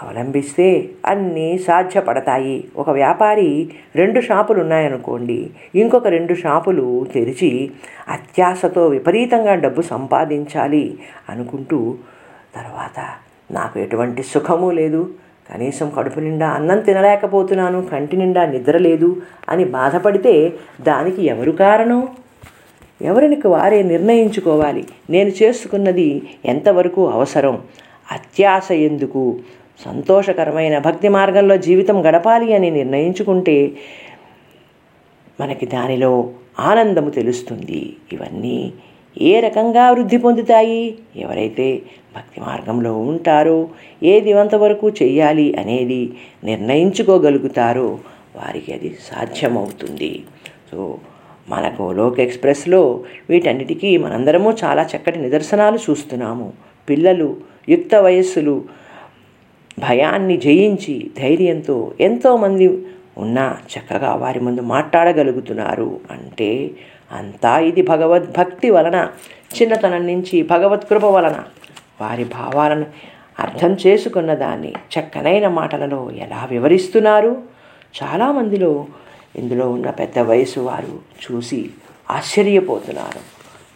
అవలంబిస్తే 0.03 0.89
అన్నీ 1.07 1.59
సాధ్యపడతాయి. 1.59 2.65
ఒక 2.77 2.91
వ్యాపారి 2.91 3.71
రెండు 3.97 4.21
షాపులు 4.21 4.61
ఉన్నాయనుకోండి 4.61 5.51
ఇంకొక 5.75 6.07
రెండు 6.07 6.35
షాపులు 6.35 7.07
తెరిచి 7.15 7.71
అత్యాశతో 8.09 8.87
విపరీతంగా 8.87 9.55
డబ్బు 9.55 9.83
సంపాదించాలి 9.83 10.99
అనుకుంటూ 11.29 11.97
తర్వాత 12.55 13.15
నాకు 13.51 13.79
ఎటువంటి 13.79 14.23
సుఖము 14.23 14.71
లేదు. 14.71 15.15
కనీసం 15.55 15.93
కడుపు 15.97 16.21
నిండా 16.21 16.49
అన్నం 16.49 16.81
తినలేకపోతున్నాను 16.81 17.87
కంటి 17.87 18.17
నిండా 18.17 18.47
నిద్ర 18.47 18.77
లేదు 18.77 19.23
అని 19.49 19.65
బాధపడితే 19.65 20.53
దానికి 20.81 21.27
ఎవరు 21.27 21.51
కారణం? 21.51 22.09
ఎవరికి 23.03 23.49
వారే 23.49 23.83
నిర్ణయించుకోవాలి. 23.83 24.87
నేను 25.11 25.29
చేసుకున్నది 25.29 26.23
ఎంతవరకు 26.45 27.09
అవసరం? 27.09 27.63
అత్యాశ 28.13 28.73
ఎందుకు? 28.73 29.39
సంతోషకరమైన 29.85 30.79
భక్తి 30.79 31.09
మార్గంలో 31.09 31.57
జీవితం 31.57 32.07
గడపాలి 32.07 32.55
అని 32.55 32.71
నిర్ణయించుకుంటే 32.71 33.73
మనకి 35.41 35.67
దానిలో 35.67 36.31
ఆనందము 36.61 37.11
తెలుస్తుంది. 37.11 37.97
ఇవన్నీ 38.13 38.73
ఏ 39.23 39.41
రకంగా 39.41 39.91
వృద్ధి 39.91 40.17
పొందుతాయి? 40.17 40.99
ఎవరైతే 41.17 41.83
భక్తి 42.17 42.41
మార్గంలో 42.41 42.99
ఉంటారో 42.99 43.69
ఏది 44.03 44.31
ఎంతవరకు 44.31 44.89
చేయాలి 44.89 45.55
అనేది 45.55 46.13
నిర్ణయించుకోగలుగుతారో 46.45 47.99
వారికి 48.37 48.73
అది 48.73 48.97
సాధ్యమవుతుంది. 49.01 50.23
సో 50.73 50.99
మన 51.49 51.77
లోక్ 51.93 52.21
ఎక్స్ప్రెస్లో 52.21 53.05
వీటన్నిటికీ 53.31 53.97
మనందరము 53.97 54.57
చాలా 54.65 54.89
చక్కటి 54.97 55.19
నిదర్శనాలు 55.19 55.79
చూస్తున్నాము. 55.91 56.53
పిల్లలు 56.89 57.37
యుక్త 57.69 57.95
వయస్సులు 57.95 58.65
భయాన్ని 59.79 60.37
జయించి 60.37 61.11
ధైర్యంతో 61.19 61.93
ఎంతోమంది 62.01 62.87
ఉన్నా 63.19 63.57
చక్కగా 63.75 64.15
వారి 64.15 64.41
ముందు 64.41 64.61
మాట్లాడగలుగుతున్నారు. 64.61 66.01
అంటే 66.11 66.71
అంతా 67.15 67.59
ఇది 67.59 67.83
భగవద్భక్తి 67.83 68.71
వలన 68.71 69.11
చిన్నతనం 69.63 70.07
నుంచి 70.07 70.43
భగవత్కృప 70.43 71.05
వలన. 71.05 71.45
వారి 72.01 72.25
భావాలను 72.25 72.87
అర్థం 73.41 73.77
చేసుకున్న 73.87 74.35
దాన్ని 74.35 74.71
చక్కనైన 74.71 75.49
మాటలలో 75.49 76.11
ఎలా 76.11 76.45
వివరిస్తున్నారు? 76.45 77.43
చాలామందిలో 78.03 78.87
ఇందులో 79.37 79.71
ఉన్న 79.71 79.91
పెద్ద 79.91 80.19
వయసు 80.19 80.61
వారు 80.61 81.01
చూసి 81.25 81.71
ఆశ్చర్యపోతున్నారు. 82.11 83.21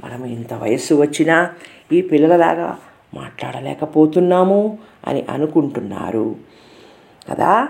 మనం 0.06 0.24
ఇంత 0.24 0.54
వయస్సు 0.54 0.94
వచ్చినా 0.94 1.50
ఈ 1.92 2.02
పిల్లలలాగా 2.02 2.78
మాట్లాడలేకపోతున్నాము 3.14 4.78
అని 5.06 5.24
అనుకుంటున్నారు. 5.30 6.36
కదా? 7.30 7.68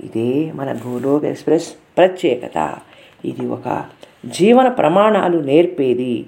ఇదే 0.00 0.52
మన 0.52 0.72
గోలోక్ 0.72 1.24
ఎక్స్ప్రెస్ 1.24 1.72
ప్రత్యేకత. 1.96 2.76
ఇది 3.24 3.46
ఒక 3.46 3.84
జీవన 4.26 4.68
ప్రమాణాలు 4.68 5.38
నేర్పేది. 5.38 6.26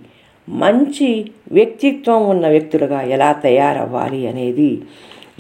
మంచి 0.48 1.30
వ్యక్తిత్వం 1.52 2.28
ఉన్న 2.28 2.48
వ్యక్తులుగా 2.48 3.02
ఎలా 3.02 3.32
తయారవ్వాలి 3.32 4.28
అనేది 4.28 4.82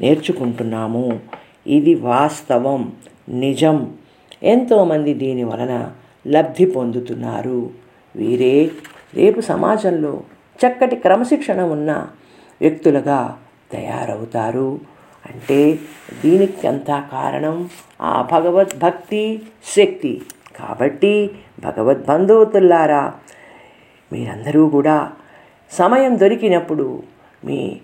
నేర్చుకుంటున్నాము. 0.00 1.20
ఇది 1.66 1.94
వాస్తవం 1.94 2.92
నిజం. 3.28 3.92
ఎంతోమంది 4.42 5.14
దీని 5.14 5.44
వలన 5.44 5.92
లబ్ధి 6.26 6.66
పొందుతున్నారు. 6.66 7.70
వీరే 8.16 8.70
రేపు 9.14 9.40
సమాజంలో 9.40 10.20
చక్కటి 10.66 10.96
క్రమశిక్షణ 10.96 11.60
ఉన్న 11.60 12.08
వ్యక్తులుగా 12.60 13.38
తయారవుతారు. 13.72 14.80
అంటే 15.26 15.78
దీనికి 16.24 16.68
అంతా 16.68 17.08
కారణం 17.12 17.68
ఆ 18.02 18.28
భగవద్భక్తి 18.32 19.42
శక్తి. 19.76 20.22
కాబట్టి 20.62 21.30
భగవద్బంధువుతుల్లారా 21.60 23.12
మీరందరూ 24.12 24.68
కూడా 24.68 25.12
సమయం 25.70 26.18
దొరికినప్పుడు 26.18 27.02
మీ 27.44 27.80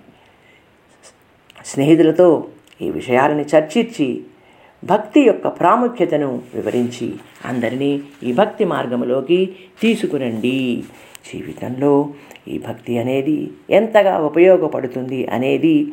స్నేహితులతో 1.65 2.49
ఈ 2.83 2.91
విషయాలను 2.91 3.41
చర్చించి 3.41 4.25
భక్తి 4.85 5.21
యొక్క 5.21 5.49
ప్రాముఖ్యతను 5.49 6.43
వివరించి 6.55 7.09
అందరినీ 7.45 8.03
ఈ 8.23 8.33
భక్తి 8.33 8.65
మార్గంలోకి 8.65 9.57
తీసుకురండి. 9.81 10.85
జీవితంలో 11.33 12.11
ఈ 12.49 12.59
భక్తి 12.59 12.99
అనేది 12.99 13.51
ఎంతగా 13.71 14.19
ఉపయోగపడుతుంది 14.19 15.27
అనేది 15.27 15.93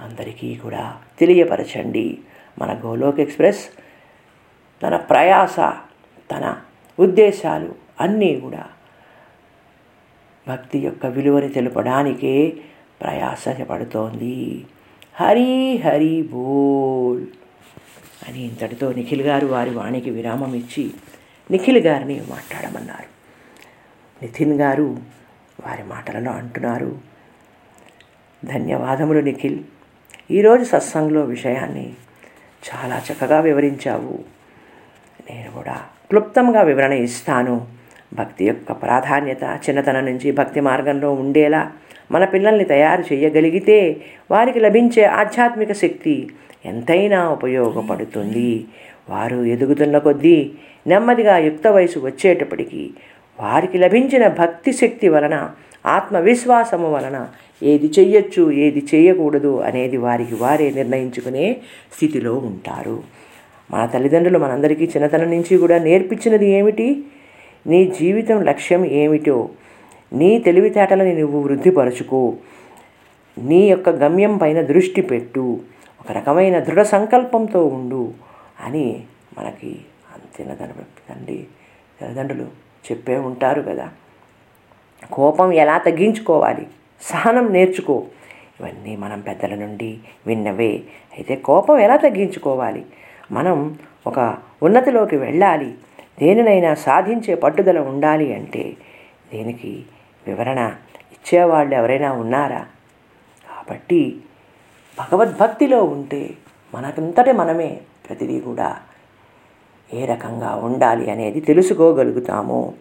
అందరికీ 0.00 0.54
కూడా 0.54 0.84
తెలియపరచండి. 1.18 2.18
మన 2.58 2.70
గోలోక్ 2.84 3.20
ఎక్స్ప్రెస్ 3.20 3.62
తన 4.82 4.96
ప్రయాస 4.96 5.56
తన 6.30 6.56
ఉద్దేశాలు 6.98 7.74
అన్నీ 8.00 8.40
కూడా 8.40 8.64
భక్తి 10.48 10.78
యొక్క 10.78 11.06
విలువని 11.06 11.48
తెలుపడానికే 11.48 12.56
ప్రయాసపడుతోంది. 13.00 14.66
హరి 15.20 15.76
హరి 15.76 16.22
బోల్ 16.22 17.26
అని 18.28 18.42
ఇంతటితో 18.44 18.92
నిఖిల్ 18.92 19.22
గారు 19.22 19.46
వారి 19.46 19.70
వాణికి 19.70 20.10
విరామం 20.10 20.54
ఇచ్చి 20.54 20.90
నిఖిల్ 21.50 21.78
గారిని 21.78 22.22
మాట్లాడమన్నారు. 22.30 23.16
నితిన్ 24.24 24.60
గారు 24.60 24.98
వారి 25.66 25.82
మాటలలో 25.82 26.30
అంటున్నారు. 26.32 26.98
ధన్యవాదములు 28.44 29.20
నిఖిల్. 29.20 29.64
ఈరోజు 30.30 30.64
సత్సంగంలో 30.64 31.20
విషయాన్ని 31.20 31.94
చాలా 32.74 33.02
చక్కగా 33.12 33.40
వివరించావు. 33.40 34.35
నేను 35.30 35.50
కూడా 35.50 35.76
క్లుప్తంగా 36.10 36.62
వివరణ 36.62 36.92
ఇస్తాను. 36.92 37.66
భక్తి 38.14 38.44
యొక్క 38.44 38.72
ప్రాధాన్యత 38.72 39.44
చిన్నతనం 39.64 40.04
నుంచి 40.04 40.32
భక్తి 40.32 40.60
మార్గంలో 40.60 41.12
ఉండేలా 41.12 41.72
మన 42.12 42.24
పిల్లల్ని 42.24 42.64
తయారు 42.64 43.04
చేయగలిగితే 43.12 43.78
వారికి 44.30 44.60
లభించే 44.60 45.04
ఆధ్యాత్మిక 45.04 45.72
శక్తి 45.72 46.30
ఎంతైనా 46.64 47.28
ఉపయోగపడుతుంది. 47.28 48.66
వారు 49.08 49.44
ఎదుగుతున్న 49.44 49.98
కొద్దీ 49.98 50.50
నెమ్మదిగా 50.86 51.38
యుక్త 51.38 51.66
వయసు 51.66 51.98
వచ్చేటప్పటికీ 51.98 52.90
వారికి 53.40 53.78
లభించిన 53.78 54.28
భక్తి 54.28 54.72
శక్తి 54.72 55.08
వలన 55.08 55.50
ఆత్మవిశ్వాసము 55.86 56.88
వలన 56.92 57.28
ఏది 57.62 57.88
చెయ్యొచ్చు 57.98 58.52
ఏది 58.52 58.86
చేయకూడదు 58.94 59.52
అనేది 59.60 59.96
వారికి 59.96 60.34
వారే 60.34 60.70
నిర్ణయించుకునే 60.70 61.56
స్థితిలో 61.94 62.34
ఉంటారు. 62.34 63.02
మన 63.70 63.86
తల్లిదండ్రులు 63.86 64.38
మనందరికీ 64.38 64.84
చిన్నతనం 64.84 65.30
నుంచి 65.30 65.58
కూడా 65.58 65.78
నేర్పించినది 65.78 66.46
ఏమిటి? 66.46 67.04
నీ 67.66 67.84
జీవితం 68.00 68.42
లక్ష్యం 68.42 68.84
ఏమిటో 68.84 69.48
నీ 70.12 70.38
తెలివితేటలని 70.38 71.14
నువ్వు 71.14 71.42
వృద్ధిపరచుకో. 71.42 72.34
నీ 73.38 73.70
యొక్క 73.70 73.88
గమ్యం 73.88 74.36
పైన 74.36 74.60
దృష్టి 74.60 75.00
పెట్టు. 75.00 75.60
ఒక 76.00 76.12
రకమైన 76.12 76.58
దృఢ 76.58 76.82
సంకల్పంతో 76.82 77.66
ఉండు 77.66 78.12
అని 78.64 79.02
మనకి 79.38 79.76
చిన్నతన 80.40 80.68
తండ్రి 81.10 81.46
తల్లిదండ్రులు 82.00 82.44
చెప్పే 82.92 83.16
ఉంటారు 83.16 83.62
కదా. 83.62 83.88
కోపం 85.12 85.52
ఎలా 85.52 85.78
తగ్గించుకోవాలి? 85.78 86.66
సహనం 87.02 87.52
నేర్చుకో. 87.52 88.04
ఇవన్నీ 88.60 88.96
మనం 88.96 89.20
పెద్దల 89.20 89.54
నుండి 89.54 89.98
విన్నవే. 90.26 90.82
అయితే 91.16 91.36
కోపం 91.36 91.78
ఎలా 91.78 91.96
తగ్గించుకోవాలి? 91.96 92.86
మనం 93.32 93.78
ఒక 94.06 94.36
ఉన్నతిలోకి 94.62 95.16
వెళ్ళాలి. 95.16 95.74
దేనినైనా 96.20 96.74
సాధించే 96.74 97.34
పట్టుదల 97.34 97.78
ఉండాలి 97.78 98.34
అంటే 98.34 98.76
దీనికి 99.32 99.84
వివరణ 100.26 100.74
ఇచ్చేవాళ్ళు 101.12 101.74
ఎవరైనా 101.74 102.12
ఉన్నారా? 102.12 102.66
కాబట్టి 103.48 104.16
భగవద్భక్తిలో 104.98 105.84
ఉంటే 105.84 106.30
మనకంతటి 106.74 107.32
మనమే 107.32 107.80
ప్రతిదీ 108.08 108.40
కూడా 108.40 108.76
ఏ 109.94 110.04
రకంగా 110.04 110.54
ఉండాలి 110.54 111.10
అనేది 111.10 111.40
తెలుసుకోగలుగుతాము. 111.40 112.74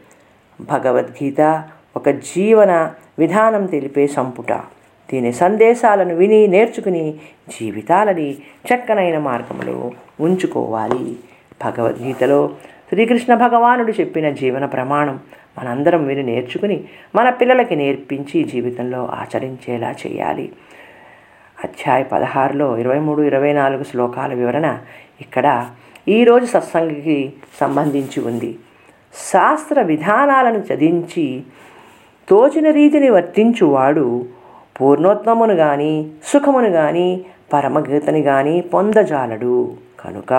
భగవద్గీత 0.62 1.70
ఒక 1.96 2.10
జీవన 2.10 2.94
విధానం 3.20 3.66
తెలిపే 3.66 4.08
సంపుట. 4.08 4.52
దీని 5.12 5.34
సందేశాలను 5.34 6.16
విని 6.16 6.48
నేర్చుకుని 6.48 7.18
జీవితాలని 7.50 8.38
చక్కనైన 8.68 9.18
మార్గంలో 9.18 9.92
ఉంచుకోవాలి. 10.20 11.16
భగవద్గీతలో 11.64 12.50
శ్రీకృష్ణ 12.90 13.36
భగవానుడు 13.36 13.92
చెప్పిన 13.92 14.30
జీవన 14.30 14.66
ప్రమాణం 14.66 15.20
మనందరం 15.58 16.08
విని 16.08 16.24
నేర్చుకుని 16.24 16.84
మన 17.16 17.30
పిల్లలకి 17.30 17.76
నేర్పించి 17.76 18.44
జీవితంలో 18.44 19.06
ఆచరించేలా 19.06 19.96
చేయాలి. 20.08 20.52
అధ్యాయ 21.64 22.04
పదహారులో 22.04 22.78
ఇరవై 22.78 23.00
మూడు 23.00 23.22
ఇరవై 23.22 23.54
నాలుగు 23.54 23.84
శ్లోకాల 23.84 24.34
వివరణ 24.34 24.80
ఇక్కడ 25.22 25.66
ఈరోజు 26.08 26.46
సత్సంగికి 26.46 27.34
సంబంధించి 27.60 28.24
ఉంది. 28.24 28.58
శాస్త్ర 29.14 29.82
విధానాలను 29.82 30.60
చదించి 30.60 31.44
తోచిన 32.30 32.72
రీతిని 32.72 33.10
వర్తించువాడు 33.10 34.26
పూర్ణోత్తమును 34.82 35.56
కానీ 35.56 36.12
సుఖమును 36.26 36.70
కానీ 36.70 37.26
పరమగీతని 37.54 38.24
కానీ 38.24 38.62
పొందజాలడు. 38.62 39.85
కనుక 40.06 40.34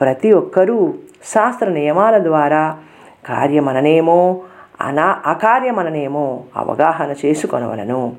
ప్రతి 0.00 0.32
ఒక్కరూ 0.32 0.94
శాస్త్ర 1.24 1.68
నియమాల 1.68 2.18
ద్వారా 2.18 2.78
కార్యమననేమో 3.26 4.42
అనా 4.80 5.22
అకార్యమననేమో 5.26 6.44
అవగాహన 6.56 7.14
చేసుకొనవలను. 7.24 8.16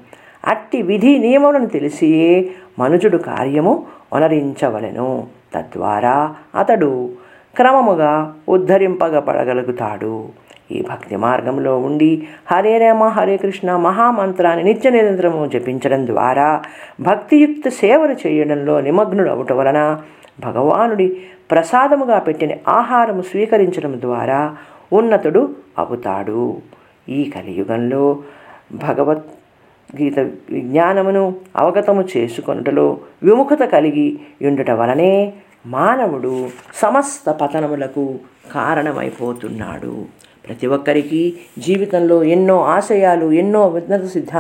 అట్టి 0.48 0.82
విధి 0.82 1.20
నియమములను 1.20 1.66
తెలిసియే 1.66 2.52
మనుజుడు 2.80 3.18
కార్యము 3.18 3.86
వనరించవలెను. 4.14 5.28
తద్వారా 5.56 6.36
అతడు 6.56 7.10
క్రమముగా 7.56 8.34
ఉద్ధరింపగపడగలుగుతాడు 8.50 10.30
ఈ 10.74 10.80
భక్తి 10.90 11.16
మార్గంలో 11.16 11.74
ఉండి 11.88 12.12
హరే 12.52 12.74
రామ 12.78 13.04
హరే 13.16 13.36
కృష్ణ 13.38 13.76
మహామంత్రాన్ని 13.88 14.64
నిత్య 14.64 14.90
నిరంతరము 14.90 15.42
జపించడం 15.54 16.02
ద్వారా 16.08 16.48
భక్తియుక్త 17.02 17.70
సేవలు 17.82 18.16
చేయడంలో 18.24 18.76
నిమగ్నుడు 18.82 19.30
అవటం 19.30 19.58
వలన 19.58 19.80
భగవానుడి 20.40 21.08
ప్రసాదముగా 21.52 22.18
పెట్టిన 22.20 22.54
ఆహారము 22.70 23.22
స్వీకరించడం 23.22 23.94
ద్వారా 24.02 24.42
ఉన్నతుడు 24.94 25.42
అవుతాడు. 25.78 26.44
ఈ 27.10 27.20
కలియుగంలో 27.36 28.04
భగవత్ 28.74 29.26
గీత 29.90 30.20
విజ్ఞానమును 30.52 31.24
అవగతము 31.58 32.04
చేసుకొనుటలో 32.14 32.86
విముఖత 33.24 33.64
కలిగి 33.74 34.08
ఉండుట 34.50 34.72
వలనే 34.72 35.14
మానవుడు 35.76 36.34
సమస్త 36.76 37.26
పతనములకు 37.42 38.06
కారణమైపోతున్నాడు. 38.54 39.96
ప్రతి 40.46 40.68
ఒక్కరికి 40.68 41.22
జీవితంలో 41.58 42.24
ఎన్నో 42.24 42.62
ఆశయాలు 42.62 43.32
ఎన్నో 43.32 43.62
ఉన్నత 43.68 44.06
సిద్ధ 44.06 44.36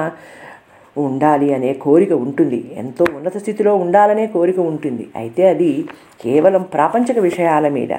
ఉండాలి 0.97 1.53
అనే 1.53 1.73
కోరిక 1.73 2.13
ఉంటుంది. 2.13 2.71
ఎంతో 2.77 3.05
ఉన్నత 3.15 3.37
స్థితిలో 3.37 3.75
ఉండాలనే 3.75 4.25
కోరిక 4.27 4.59
ఉంటుంది. 4.59 5.09
అయితే 5.15 5.49
అది 5.49 5.85
కేవలం 6.21 6.63
ప్రాపంచిక 6.63 7.19
విషయాల 7.19 7.67
మీద. 7.67 7.93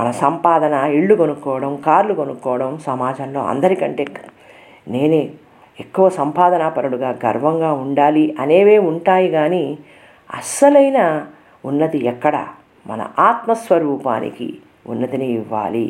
మన 0.00 0.10
సంపాదన 0.10 0.74
ఇళ్ళు 0.74 1.14
కొనుక్కోవడం 1.14 1.76
కార్లు 1.86 2.14
కొనుక్కోవడం 2.14 2.78
సమాజంలో 2.86 3.40
అందరికంటే 3.40 4.06
నేనే 4.88 5.30
ఎక్కువ 5.80 6.08
సంపాదనాపరుడుగా 6.08 7.18
గర్వంగా 7.26 7.72
ఉండాలి 7.72 8.36
అనేవే 8.40 8.78
ఉంటాయి 8.78 9.28
కానీ 9.28 9.78
అస్సలైన 10.34 11.26
ఉన్నతి 11.64 11.98
ఎక్కడ? 12.06 12.46
మన 12.86 13.08
ఆత్మస్వరూపానికి 13.18 14.58
ఉన్నతిని 14.86 15.26
ఇవ్వాలి. 15.32 15.86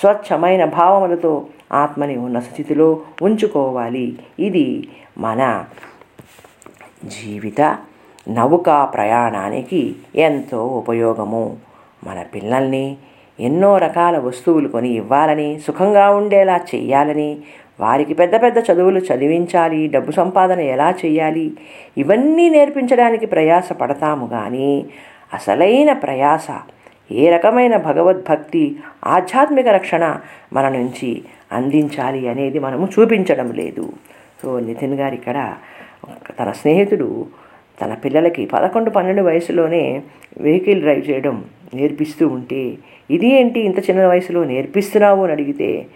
స్వచ్ఛమైన 0.00 0.64
భావములతో 0.64 1.46
ఆత్మని 1.72 2.16
ఉన్న 2.16 2.40
స్థితిలో 2.40 3.00
ఉంచుకోవాలి. 3.22 4.18
ఇది 4.38 4.88
మన 5.18 5.64
జీవిత 7.04 7.60
నౌకా 8.28 8.84
ప్రయాణానికి 8.84 9.94
ఎంతో 10.14 10.60
ఉపయోగము. 10.66 11.56
మన 12.06 12.22
పిల్లల్ని 12.34 12.96
ఎన్నో 13.40 13.78
రకాల 13.78 14.18
వస్తువులు 14.18 14.68
కొని 14.68 14.88
ఇవ్వాలని 14.88 15.60
సుఖంగా 15.66 16.10
ఉండేలా 16.10 16.56
చేయాలని 16.74 17.38
వారికి 17.80 18.14
పెద్ద 18.14 18.42
పెద్ద 18.42 18.58
చదువులు 18.58 18.98
చదివించాలి 18.98 19.88
డబ్బు 19.88 20.12
సంపాదన 20.12 20.60
ఎలా 20.60 20.90
చేయాలి 20.90 21.52
ఇవన్నీ 21.96 22.48
నేర్పించడానికి 22.48 23.26
ప్రయాస 23.26 23.72
పడతాము 23.72 24.26
కానీ 24.26 24.86
అసలైన 25.34 25.92
ప్రయాస 25.92 26.46
ఏ 27.10 27.30
రకమైన 27.30 27.76
భగవద్భక్తి 27.76 28.76
ఆధ్యాత్మిక 29.04 29.68
రక్షణ 29.68 30.20
మన 30.52 30.68
నుంచి 30.68 31.22
అందించాలి 31.52 32.28
అనేది 32.28 32.58
మనము 32.58 32.88
చూపించడం 33.00 33.52
లేదు. 33.52 33.92
సో 34.42 34.60
నితిన్ 34.60 34.94
గారు 34.94 35.14
ఇక్కడ 35.14 35.54
తన 36.40 36.52
స్నేహితుడు 36.52 37.26
తన 37.82 37.94
పిల్లలకి 37.94 38.46
పదకొండు 38.46 38.90
పన్నెండు 38.90 39.22
వయసులోనే 39.22 40.02
వెహికల్ 40.40 40.80
డ్రైవ్ 40.80 41.10
చేయడం 41.10 41.44
నేర్పిస్తూ 41.74 42.28
ఉంటే 42.28 42.78
ఇది 43.10 43.26
ఏంటి 43.26 43.60
ఇంత 43.60 43.78
చిన్న 43.78 44.06
వయసులో 44.06 44.44
నేర్పిస్తున్నావు 44.44 45.22
అని 45.22 45.32
అడిగితే 45.32 45.86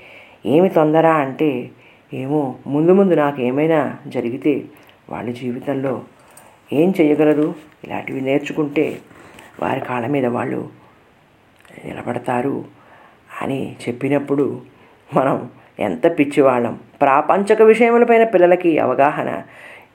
ఏమి 0.46 0.68
తొందర 0.68 1.06
అంటే 1.06 1.70
ఏమో 2.14 2.54
ముందు 2.66 2.92
ముందు 2.92 3.14
నాకు 3.14 3.40
ఏమైనా 3.42 3.96
జరిగితే 4.06 4.64
వాళ్ళ 5.10 5.30
జీవితంలో 5.30 6.02
ఏం 6.72 6.94
చేయగలరు? 7.00 7.54
ఇలాంటివి 7.84 8.20
నేర్చుకుంటే 8.20 8.98
వారి 9.62 9.80
కాళ్ళ 9.80 10.06
మీద 10.06 10.26
వాళ్ళు 10.26 10.68
నిలబడతారు 11.84 12.64
అని 13.42 13.76
చెప్పినప్పుడు 13.88 14.60
మనం 15.16 15.48
ఎంత 15.80 16.18
పిచ్చివాళ్ళం. 16.18 16.78
ప్రాపంచక 17.00 17.62
విషయములపైన 17.62 18.24
పిల్లలకి 18.24 18.78
అవగాహన 18.78 19.42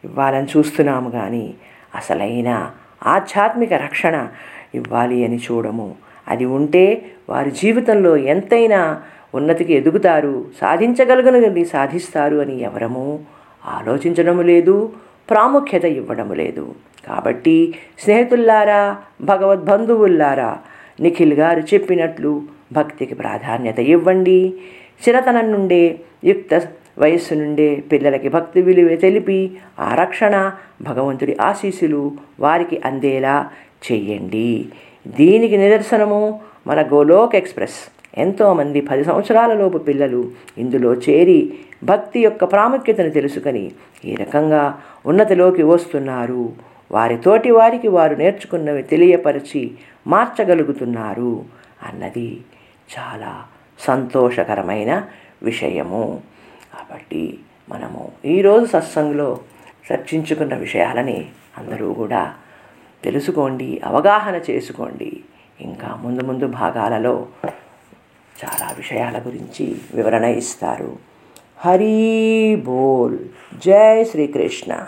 ఇవ్వాలని 0.04 0.48
చూస్తున్నాము 0.58 1.10
కానీ 1.10 1.54
అసలైన 1.96 2.72
ఆధ్యాత్మిక 3.06 3.74
రక్షణ 3.74 4.28
ఇవ్వాలి 4.76 5.26
అని 5.26 5.38
చూడము. 5.38 5.96
అది 6.28 6.46
ఉంటే 6.46 7.06
వారి 7.30 7.52
జీవితంలో 7.52 8.18
ఎంతైనా 8.18 9.02
ఉన్నతికి 9.36 9.74
ఎదుగుతారు 9.74 10.46
సాధించగలిగినది 10.62 11.66
సాధిస్తారు 11.66 12.36
అని 12.36 12.62
ఎవరము 12.62 13.20
ఆలోచించడం 13.66 14.42
లేదు 14.42 14.94
ప్రాముఖ్యత 15.30 15.86
ఇవ్వడం 15.86 16.34
లేదు. 16.34 16.76
కాబట్టి 17.08 17.76
స్నేహితుల్లారా 18.00 18.98
భగవద్బంధువుల్లారా 19.22 20.58
నిఖిల్ 21.00 21.34
గారు 21.34 21.60
చెప్పినట్లు 21.60 22.42
భక్తికి 22.74 23.16
ప్రాధాన్యత 23.16 23.80
ఇవ్వండి. 23.80 24.54
చిరతనం 25.08 25.52
నుండే 25.52 26.00
యుక్త 26.24 26.62
వయస్సు 27.00 27.34
నుండే 27.34 27.84
పిల్లలకి 27.92 28.30
భక్తి 28.30 28.62
విలువ 28.62 28.96
తెలిపి 28.96 29.58
ఆ 29.80 29.96
రక్షణ 29.96 30.52
భగవంతుడి 30.82 31.38
ఆశీస్సులు 31.42 32.12
వారికి 32.40 32.82
అందేలా 32.86 33.50
చెయ్యండి 33.92 34.66
దీనికి 35.08 35.58
నిదర్శనము 35.58 36.40
మన 36.68 36.82
గోలోక్ 36.82 37.36
ఎక్స్ప్రెస్. 37.36 37.90
ఎంతోమంది 38.18 38.82
పది 38.82 39.04
సంవత్సరాలలోపు 39.04 39.78
పిల్లలు 39.78 40.32
ఇందులో 40.58 40.94
చేరి 40.94 41.54
భక్తి 41.84 42.20
యొక్క 42.20 42.44
ప్రాముఖ్యతను 42.44 43.10
తెలుసుకొని 43.10 43.72
ఈ 44.06 44.16
రకంగా 44.16 44.76
ఉన్నతిలోకి 45.06 45.64
వస్తున్నారు. 45.64 46.73
వారితోటి 46.94 47.52
వారికి 47.52 47.88
వారు 47.88 48.16
నేర్చుకున్నవి 48.16 48.84
తెలియపరిచి 48.84 49.72
మార్చగలుగుతున్నారు 50.08 51.46
అన్నది 51.84 52.42
చాలా 53.00 53.44
సంతోషకరమైన 53.80 55.08
విషయము. 55.44 56.22
కాబట్టి 56.74 57.40
మనము 57.70 58.12
ఈరోజు 58.26 58.66
సత్సంగంలో 58.66 59.40
చర్చించుకున్న 59.94 60.56
విషయాలని 60.56 61.30
అందరూ 61.58 61.94
కూడా 61.94 62.34
తెలుసుకోండి 63.04 63.82
అవగాహన 63.86 64.42
చేసుకోండి. 64.50 65.24
ఇంకా 65.62 66.00
ముందు 66.04 66.22
ముందు 66.22 66.48
భాగాలలో 66.48 67.28
చాలా 68.46 68.74
విషయాల 68.78 69.18
గురించి 69.18 69.76
వివరణ 69.94 70.24
ఇస్తారు. 70.24 70.98
హరి 71.58 72.56
బోల్. 72.56 73.20
జై 73.66 74.04
శ్రీకృష్ణ. 74.04 74.88